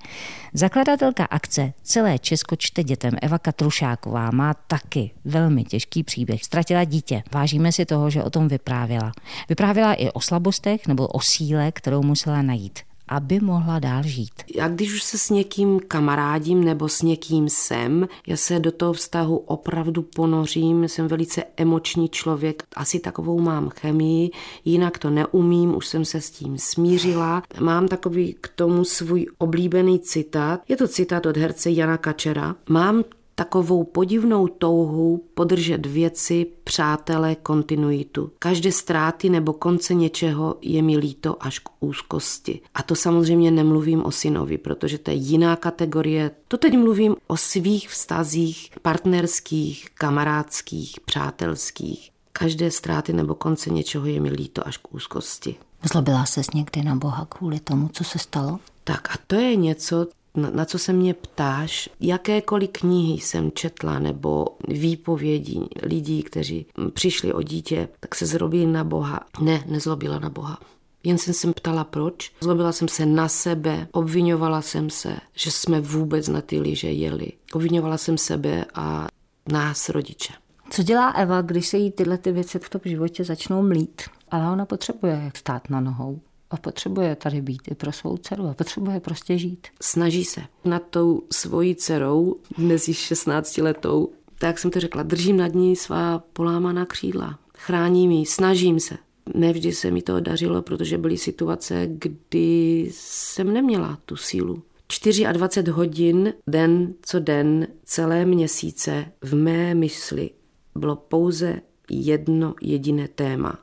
Zakladatelka 0.54 1.26
akce 1.26 1.74
Celé 1.84 2.20
Česko 2.20 2.56
čte 2.56 2.84
dětem 2.84 3.14
Eva 3.22 3.40
Katrušáková 3.40 4.32
má 4.32 4.54
taky 4.54 5.12
velmi 5.26 5.64
těžký 5.64 6.04
příběh. 6.04 6.44
Ztratila 6.44 6.84
dítě. 6.84 7.24
Vážíme 7.32 7.72
si 7.72 7.86
toho, 7.86 8.10
že 8.10 8.24
o 8.24 8.30
tom 8.30 8.48
vyprávěla. 8.48 9.12
Vyprávěla 9.50 9.94
i 9.94 10.10
o 10.10 10.22
slabostech 10.22 10.88
nebo 10.88 11.08
o 11.08 11.20
síle, 11.20 11.72
kterou 11.72 12.04
musela 12.04 12.42
najít 12.42 12.80
aby 13.08 13.40
mohla 13.40 13.80
dál 13.80 14.04
žít. 14.04 14.34
Já 14.56 14.68
když 14.68 14.94
už 14.94 15.04
se 15.04 15.18
s 15.18 15.30
někým 15.30 15.80
kamarádím 15.88 16.64
nebo 16.64 16.90
s 16.90 17.02
někým 17.02 17.50
jsem, 17.50 18.08
já 18.28 18.38
se 18.38 18.60
do 18.60 18.72
toho 18.72 18.94
vztahu 18.94 19.38
opravdu 19.38 20.02
ponořím, 20.02 20.84
jsem 20.84 21.08
velice 21.08 21.44
emoční 21.58 22.10
člověk, 22.10 22.64
asi 22.76 23.00
takovou 23.00 23.40
mám 23.40 23.70
chemii, 23.70 24.32
jinak 24.66 24.98
to 24.98 25.10
neumím, 25.10 25.76
už 25.76 25.88
jsem 25.88 26.06
se 26.06 26.22
s 26.22 26.32
tím 26.32 26.58
smířila. 26.58 27.44
Mám 27.60 27.88
takový 27.88 28.36
k 28.42 28.48
tomu 28.48 28.84
svůj 28.84 29.26
oblíbený 29.38 30.00
citát, 30.00 30.62
je 30.68 30.78
to 30.78 30.88
citát 30.88 31.26
od 31.26 31.38
herce 31.38 31.72
Jana 31.72 31.98
Kačera. 31.98 32.56
Mám 32.70 33.04
takovou 33.36 33.84
podivnou 33.84 34.48
touhu 34.48 35.26
podržet 35.34 35.86
věci, 35.86 36.48
přátelé, 36.64 37.36
kontinuitu. 37.36 38.32
Každé 38.40 38.72
ztráty 38.72 39.30
nebo 39.30 39.54
konce 39.54 39.94
něčeho 39.94 40.56
je 40.62 40.82
mi 40.82 40.98
líto 40.98 41.44
až 41.44 41.60
k 41.60 41.70
úzkosti. 41.80 42.62
A 42.74 42.84
to 42.84 42.96
samozřejmě 42.96 43.52
nemluvím 43.52 44.06
o 44.06 44.12
synovi, 44.12 44.58
protože 44.58 44.98
to 44.98 45.12
je 45.12 45.18
jiná 45.18 45.56
kategorie. 45.56 46.32
To 46.48 46.58
teď 46.58 46.78
mluvím 46.78 47.16
o 47.28 47.38
svých 47.38 47.90
vztazích 47.90 48.70
partnerských, 48.82 49.90
kamarádských, 49.90 51.00
přátelských. 51.00 52.12
Každé 52.34 52.72
ztráty 52.72 53.14
nebo 53.14 53.36
konce 53.36 53.70
něčeho 53.70 54.06
je 54.06 54.20
mi 54.20 54.30
líto 54.30 54.68
až 54.68 54.78
k 54.78 54.94
úzkosti. 54.94 55.56
Zlobila 55.92 56.26
ses 56.26 56.52
někdy 56.52 56.84
na 56.84 56.96
Boha 56.96 57.26
kvůli 57.30 57.60
tomu, 57.60 57.88
co 57.88 58.04
se 58.04 58.20
stalo? 58.20 58.60
Tak 58.84 59.16
a 59.16 59.20
to 59.28 59.36
je 59.36 59.56
něco, 59.56 60.08
na, 60.36 60.50
na 60.50 60.66
co 60.66 60.80
se 60.80 60.94
mě 60.94 61.14
ptáš, 61.14 61.90
jakékoliv 62.00 62.70
knihy 62.72 63.22
jsem 63.22 63.52
četla 63.52 64.00
nebo 64.00 64.46
výpovědi 64.68 65.62
lidí, 65.84 66.24
kteří 66.24 66.66
přišli 66.94 67.34
o 67.34 67.42
dítě, 67.42 67.90
tak 68.00 68.16
se 68.16 68.26
zrobili 68.26 68.66
na 68.66 68.84
Boha. 68.84 69.20
Ne, 69.42 69.64
nezlobila 69.68 70.20
na 70.20 70.30
Boha. 70.30 70.60
Jen 71.04 71.18
jsem 71.18 71.34
se 71.34 71.54
ptala 71.54 71.84
proč. 71.84 72.32
Zlobila 72.42 72.72
jsem 72.72 72.88
se 72.88 73.06
na 73.06 73.28
sebe, 73.28 73.88
obvinovala 73.92 74.62
jsem 74.62 74.90
se, 74.90 75.18
že 75.36 75.52
jsme 75.52 75.82
vůbec 75.82 76.28
na 76.28 76.42
ty 76.42 76.60
liže 76.60 76.92
jeli. 76.92 77.32
Obvinovala 77.54 77.98
jsem 77.98 78.18
sebe 78.18 78.66
a 78.74 79.08
nás 79.52 79.90
rodiče. 79.90 80.34
Co 80.70 80.84
dělá 80.84 81.10
Eva, 81.10 81.42
když 81.42 81.68
se 81.68 81.78
jí 81.78 81.92
tyhle 81.92 82.18
ty 82.18 82.32
věci 82.32 82.60
v 82.60 82.70
tom 82.70 82.82
životě 82.86 83.24
začnou 83.24 83.62
mlít? 83.62 84.02
Ale 84.32 84.52
ona 84.52 84.66
potřebuje 84.66 85.32
stát 85.36 85.70
na 85.70 85.80
nohou 85.80 86.20
a 86.50 86.58
potřebuje 86.58 87.16
tady 87.16 87.42
být 87.42 87.62
i 87.72 87.76
pro 87.76 87.92
svou 87.92 88.18
dceru 88.18 88.48
a 88.48 88.54
potřebuje 88.54 89.00
prostě 89.00 89.38
žít. 89.38 89.68
Snaží 89.82 90.26
se. 90.26 90.42
Nad 90.66 90.84
tou 90.90 91.22
svojí 91.32 91.76
dcerou, 91.76 92.36
dnes 92.58 92.88
již 92.88 92.98
16 92.98 93.58
letou, 93.58 94.12
tak 94.40 94.60
jsem 94.60 94.72
to 94.72 94.80
řekla, 94.80 95.04
držím 95.04 95.38
nad 95.38 95.54
ní 95.54 95.76
svá 95.76 96.24
polámaná 96.34 96.86
křídla. 96.86 97.40
Chráním 97.58 98.12
ji, 98.12 98.26
snažím 98.26 98.80
se. 98.80 98.98
Nevždy 99.34 99.72
se 99.72 99.92
mi 99.92 100.02
to 100.02 100.20
dařilo, 100.20 100.62
protože 100.62 100.98
byly 100.98 101.18
situace, 101.18 101.88
kdy 101.88 102.90
jsem 102.94 103.54
neměla 103.54 104.00
tu 104.06 104.16
sílu. 104.16 104.64
24 105.32 105.72
hodin, 105.72 106.34
den 106.48 106.94
co 107.02 107.20
den, 107.20 107.68
celé 107.84 108.26
měsíce 108.26 109.06
v 109.22 109.36
mé 109.36 109.76
mysli 109.76 110.30
bylo 110.76 110.96
pouze 110.96 111.62
jedno 111.90 112.56
jediné 112.62 113.08
téma. 113.08 113.60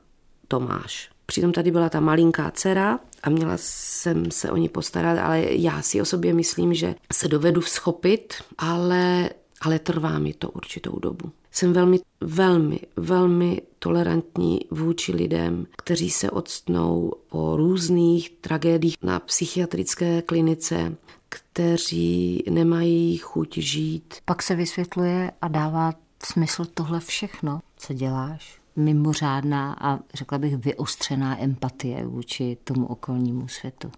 Tomáš. 0.49 1.12
Přitom 1.33 1.53
tady 1.53 1.71
byla 1.71 1.89
ta 1.89 2.01
malinká 2.01 2.51
dcera 2.51 2.99
a 3.23 3.31
měla 3.31 3.55
jsem 3.57 4.31
se 4.31 4.51
o 4.51 4.57
ní 4.57 4.69
postarat, 4.69 5.19
ale 5.19 5.45
já 5.51 5.83
si 5.83 6.01
o 6.01 6.05
sobě 6.05 6.35
myslím, 6.35 6.75
že 6.75 6.95
se 7.13 7.29
dovedu 7.29 7.63
schopit, 7.63 8.35
ale, 8.59 9.31
ale 9.61 9.79
trvá 9.79 10.19
mi 10.19 10.33
to 10.33 10.51
určitou 10.51 10.99
dobu. 10.99 11.33
Jsem 11.51 11.73
velmi, 11.73 12.01
velmi, 12.21 12.81
velmi 12.97 13.63
tolerantní 13.79 14.61
vůči 14.71 15.13
lidem, 15.13 15.67
kteří 15.77 16.11
se 16.11 16.31
odstnou 16.31 17.13
po 17.31 17.57
různých 17.57 18.31
tragédiích 18.31 18.97
na 19.03 19.19
psychiatrické 19.19 20.23
klinice, 20.23 20.97
kteří 21.29 22.45
nemají 22.51 23.17
chuť 23.17 23.59
žít. 23.59 24.15
Pak 24.25 24.43
se 24.43 24.55
vysvětluje 24.55 25.33
a 25.43 25.49
dává 25.49 25.93
smysl 26.25 26.65
tohle 26.75 27.01
všechno, 27.01 27.61
co 27.77 27.95
děláš 27.95 28.62
mimořádná 28.77 29.77
a 29.81 29.99
řekla 30.15 30.39
bych 30.39 30.57
vyostřená 30.57 31.43
empatie 31.43 32.07
vůči 32.07 32.57
tomu 32.65 32.87
okolnímu 32.87 33.49
světu. 33.49 33.91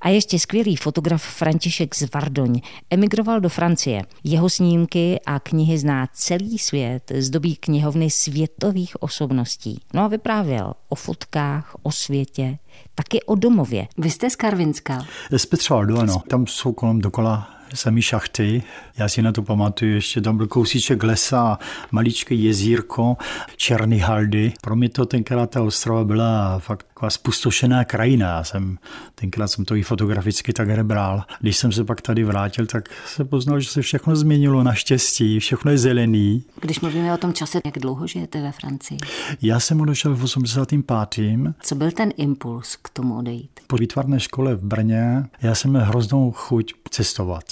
A 0.00 0.08
ještě 0.08 0.38
skvělý 0.38 0.76
fotograf 0.76 1.22
František 1.22 1.94
z 1.94 2.14
Vardoň 2.14 2.60
emigroval 2.90 3.40
do 3.40 3.48
Francie. 3.48 4.02
Jeho 4.24 4.50
snímky 4.50 5.20
a 5.26 5.40
knihy 5.40 5.78
zná 5.78 6.06
celý 6.12 6.58
svět, 6.58 7.12
zdobí 7.18 7.56
knihovny 7.56 8.10
světových 8.10 9.02
osobností. 9.02 9.80
No 9.94 10.02
a 10.02 10.08
vyprávěl 10.08 10.74
o 10.88 10.94
fotkách, 10.94 11.76
o 11.82 11.92
světě, 11.92 12.58
taky 12.94 13.22
o 13.22 13.34
domově. 13.34 13.88
Vy 13.98 14.10
jste 14.10 14.30
z 14.30 14.36
Karvinska. 14.36 15.06
Z 15.36 15.46
Petřvaldu, 15.46 15.98
ano. 15.98 16.22
Tam 16.28 16.46
jsou 16.46 16.72
kolem 16.72 17.00
dokola 17.00 17.53
samý 17.74 18.02
šachty. 18.02 18.62
Já 18.98 19.08
si 19.08 19.22
na 19.22 19.32
to 19.32 19.42
pamatuju, 19.42 19.94
ještě 19.94 20.20
tam 20.20 20.36
byl 20.36 20.46
kousíček 20.46 21.02
lesa, 21.02 21.58
maličké 21.90 22.34
jezírko, 22.34 23.16
černý 23.56 23.98
haldy. 23.98 24.52
Pro 24.62 24.76
mě 24.76 24.88
to 24.88 25.06
tenkrát 25.06 25.50
ta 25.50 25.62
ostrova 25.62 26.04
byla 26.04 26.58
fakt 26.58 26.86
taková 27.04 27.10
spustošená 27.10 27.84
krajina. 27.84 28.28
Já 28.28 28.44
jsem, 28.44 28.78
tenkrát 29.14 29.48
jsem 29.48 29.64
to 29.64 29.76
i 29.76 29.82
fotograficky 29.82 30.52
tak 30.52 30.68
nebral. 30.68 31.22
Když 31.40 31.56
jsem 31.56 31.72
se 31.72 31.84
pak 31.84 32.00
tady 32.00 32.24
vrátil, 32.24 32.66
tak 32.66 32.88
se 33.06 33.24
poznal, 33.24 33.60
že 33.60 33.68
se 33.68 33.82
všechno 33.82 34.16
změnilo 34.16 34.62
naštěstí, 34.62 35.38
všechno 35.38 35.70
je 35.70 35.78
zelený. 35.78 36.44
Když 36.60 36.80
mluvíme 36.80 37.14
o 37.14 37.16
tom 37.16 37.32
čase, 37.32 37.60
jak 37.64 37.78
dlouho 37.78 38.06
žijete 38.06 38.42
ve 38.42 38.52
Francii? 38.52 38.98
Já 39.42 39.60
jsem 39.60 39.80
odešel 39.80 40.14
v 40.14 40.24
85. 40.24 41.40
Co 41.60 41.74
byl 41.74 41.90
ten 41.90 42.12
impuls 42.16 42.76
k 42.82 42.88
tomu 42.88 43.18
odejít? 43.18 43.50
Po 43.66 43.76
výtvarné 43.76 44.20
škole 44.20 44.54
v 44.54 44.62
Brně 44.62 45.24
já 45.42 45.54
jsem 45.54 45.70
měl 45.70 45.84
hroznou 45.84 46.32
chuť 46.32 46.72
cestovat 46.90 47.44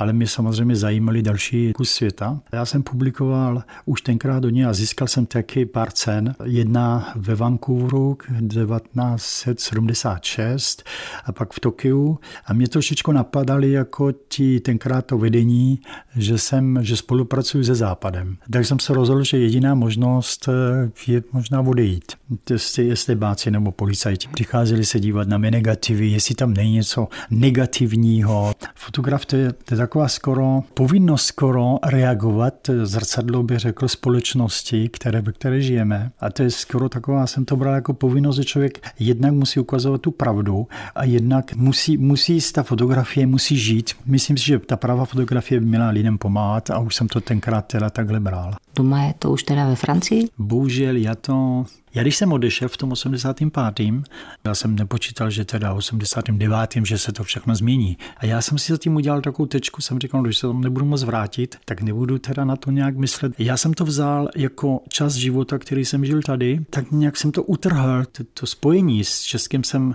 ale 0.00 0.12
mě 0.12 0.26
samozřejmě 0.26 0.76
zajímaly 0.76 1.22
další 1.22 1.72
kus 1.72 1.90
světa. 1.90 2.40
Já 2.52 2.64
jsem 2.64 2.82
publikoval 2.82 3.62
už 3.84 4.02
tenkrát 4.02 4.40
do 4.40 4.50
něj 4.50 4.66
a 4.66 4.72
získal 4.72 5.08
jsem 5.08 5.26
taky 5.26 5.66
pár 5.66 5.90
cen. 5.90 6.34
Jedna 6.44 7.12
ve 7.16 7.34
Vancouveru 7.34 8.18
1976 8.48 10.82
a 11.24 11.32
pak 11.32 11.52
v 11.52 11.60
Tokiu. 11.60 12.18
A 12.46 12.52
mě 12.52 12.68
trošičku 12.68 13.12
napadali 13.12 13.70
jako 13.70 14.12
ti 14.28 14.60
tenkrát 14.60 15.06
to 15.06 15.18
vedení, 15.18 15.80
že 16.16 16.38
jsem, 16.38 16.78
že 16.82 16.96
spolupracuji 16.96 17.64
se 17.64 17.74
Západem. 17.74 18.36
Tak 18.50 18.66
jsem 18.66 18.78
se 18.78 18.94
rozhodl, 18.94 19.24
že 19.24 19.38
jediná 19.38 19.74
možnost 19.74 20.48
eh, 20.48 20.52
je 21.12 21.22
možná 21.32 21.60
odejít. 21.60 22.12
Jestli 22.50 22.92
estebáci 22.92 23.50
nebo 23.50 23.72
policajti 23.72 24.28
přicházeli 24.28 24.84
se 24.84 25.00
dívat 25.00 25.28
na 25.28 25.38
mé 25.38 25.50
negativy, 25.50 26.08
jestli 26.08 26.34
tam 26.34 26.54
není 26.54 26.72
něco 26.72 27.08
negativního. 27.30 28.54
Fotograf 28.74 29.26
to 29.26 29.36
je, 29.36 29.52
to 29.52 29.74
je 29.74 29.78
taková 29.90 30.08
skoro 30.08 30.62
povinnost 30.74 31.24
skoro 31.24 31.78
reagovat 31.86 32.54
zrcadlo, 32.82 33.42
by 33.42 33.58
řekl, 33.58 33.88
společnosti, 33.88 34.88
které, 34.88 35.20
ve 35.20 35.32
které 35.32 35.60
žijeme. 35.60 36.10
A 36.20 36.30
to 36.30 36.42
je 36.42 36.50
skoro 36.50 36.88
taková, 36.88 37.26
jsem 37.26 37.44
to 37.44 37.56
bral 37.56 37.74
jako 37.74 37.94
povinnost, 37.94 38.36
že 38.36 38.44
člověk 38.44 38.92
jednak 38.98 39.32
musí 39.32 39.60
ukazovat 39.60 40.00
tu 40.00 40.10
pravdu 40.10 40.66
a 40.94 41.04
jednak 41.04 41.54
musí, 41.54 41.96
musí 41.96 42.38
ta 42.54 42.62
fotografie 42.62 43.26
musí 43.26 43.58
žít. 43.58 43.90
Myslím 44.06 44.36
si, 44.36 44.44
že 44.44 44.58
ta 44.58 44.76
pravá 44.76 45.04
fotografie 45.04 45.60
by 45.60 45.66
měla 45.66 45.88
lidem 45.88 46.18
pomáhat 46.18 46.70
a 46.70 46.78
už 46.78 46.94
jsem 46.94 47.08
to 47.08 47.20
tenkrát 47.20 47.66
teda 47.66 47.90
takhle 47.90 48.20
bral. 48.20 48.54
Doma 48.76 49.02
je 49.02 49.14
to 49.18 49.30
už 49.30 49.42
teda 49.42 49.66
ve 49.66 49.76
Francii? 49.76 50.28
Bohužel 50.38 50.96
já 50.96 51.14
to 51.14 51.64
já 51.94 52.02
když 52.02 52.16
jsem 52.16 52.32
odešel 52.32 52.68
v 52.68 52.76
tom 52.76 52.92
85. 52.92 53.94
já 54.44 54.54
jsem 54.54 54.76
nepočítal, 54.76 55.30
že 55.30 55.44
teda 55.44 55.72
89. 55.72 56.70
že 56.84 56.98
se 56.98 57.12
to 57.12 57.24
všechno 57.24 57.54
změní. 57.54 57.98
A 58.16 58.26
já 58.26 58.42
jsem 58.42 58.58
si 58.58 58.72
zatím 58.72 58.96
udělal 58.96 59.20
takovou 59.20 59.46
tečku, 59.46 59.82
jsem 59.82 59.98
říkal, 59.98 60.22
když 60.22 60.38
se 60.38 60.46
tam 60.46 60.60
nebudu 60.60 60.86
moc 60.86 61.02
vrátit, 61.02 61.56
tak 61.64 61.82
nebudu 61.82 62.18
teda 62.18 62.44
na 62.44 62.56
to 62.56 62.70
nějak 62.70 62.96
myslet. 62.96 63.32
Já 63.38 63.56
jsem 63.56 63.74
to 63.74 63.84
vzal 63.84 64.28
jako 64.36 64.80
čas 64.88 65.14
života, 65.14 65.58
který 65.58 65.84
jsem 65.84 66.04
žil 66.04 66.22
tady, 66.22 66.60
tak 66.70 66.90
nějak 66.90 67.16
jsem 67.16 67.32
to 67.32 67.42
utrhl, 67.42 68.04
to, 68.12 68.24
to 68.34 68.46
spojení 68.46 69.04
s 69.04 69.20
Českým 69.20 69.64
jsem, 69.64 69.94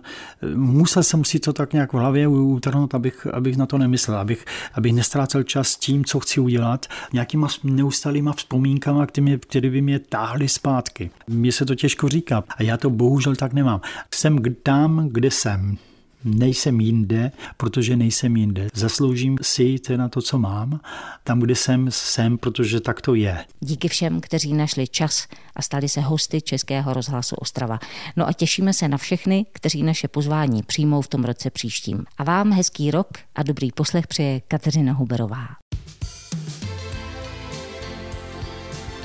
musel 0.55 1.03
jsem 1.03 1.23
si 1.23 1.39
to 1.39 1.53
tak 1.53 1.73
nějak 1.73 1.93
v 1.93 1.97
hlavě 1.97 2.27
utrhnout, 2.27 2.95
abych, 2.95 3.27
abych 3.27 3.58
na 3.58 3.65
to 3.65 3.77
nemyslel, 3.77 4.17
abych, 4.17 4.45
abych 4.73 4.93
nestrácel 4.93 5.43
čas 5.43 5.75
tím, 5.75 6.05
co 6.05 6.19
chci 6.19 6.39
udělat, 6.39 6.86
nějakýma 7.13 7.47
neustálýma 7.63 8.34
vzpomínkama, 8.34 9.08
které 9.39 9.69
by 9.69 9.81
mě 9.81 9.99
táhly 9.99 10.49
zpátky. 10.49 11.10
Mně 11.27 11.51
se 11.51 11.65
to 11.65 11.75
těžko 11.86 12.10
říká. 12.10 12.43
A 12.58 12.63
já 12.63 12.78
to 12.78 12.89
bohužel 12.89 13.36
tak 13.36 13.54
nemám. 13.54 13.82
Jsem 14.13 14.39
tam, 14.63 15.10
kde 15.12 15.32
jsem. 15.32 15.78
Nejsem 16.24 16.80
jinde, 16.80 17.32
protože 17.58 17.95
nejsem 17.95 18.38
jinde. 18.38 18.67
Zasloužím 18.74 19.38
si 19.41 19.78
na 19.95 20.10
to, 20.10 20.21
co 20.21 20.38
mám. 20.38 20.80
Tam, 21.24 21.39
kde 21.39 21.56
jsem, 21.56 21.88
jsem, 21.89 22.38
protože 22.38 22.80
tak 22.80 23.02
to 23.02 23.15
je. 23.15 23.45
Díky 23.60 23.88
všem, 23.88 24.21
kteří 24.21 24.54
našli 24.54 24.88
čas 24.88 25.28
a 25.56 25.62
stali 25.62 25.89
se 25.89 26.02
hosty 26.02 26.41
Českého 26.41 26.93
rozhlasu 26.93 27.36
Ostrava. 27.36 27.80
No 28.15 28.28
a 28.28 28.34
těšíme 28.34 28.74
se 28.74 28.88
na 28.88 28.98
všechny, 28.98 29.45
kteří 29.52 29.84
naše 29.84 30.08
pozvání 30.08 30.63
přijmou 30.63 31.02
v 31.02 31.08
tom 31.08 31.24
roce 31.24 31.50
příštím. 31.50 32.06
A 32.17 32.24
vám 32.24 32.52
hezký 32.52 32.91
rok 32.91 33.10
a 33.36 33.43
dobrý 33.43 33.71
poslech 33.71 34.08
přeje 34.08 34.41
Kateřina 34.48 34.93
Huberová. 34.93 35.48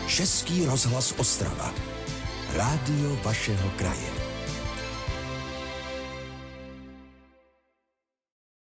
Český 0.06 0.64
rozhlas 0.64 1.14
Ostrava. 1.18 1.89
Rádio 2.56 3.16
vašeho 3.24 3.70
kraje. 3.78 4.19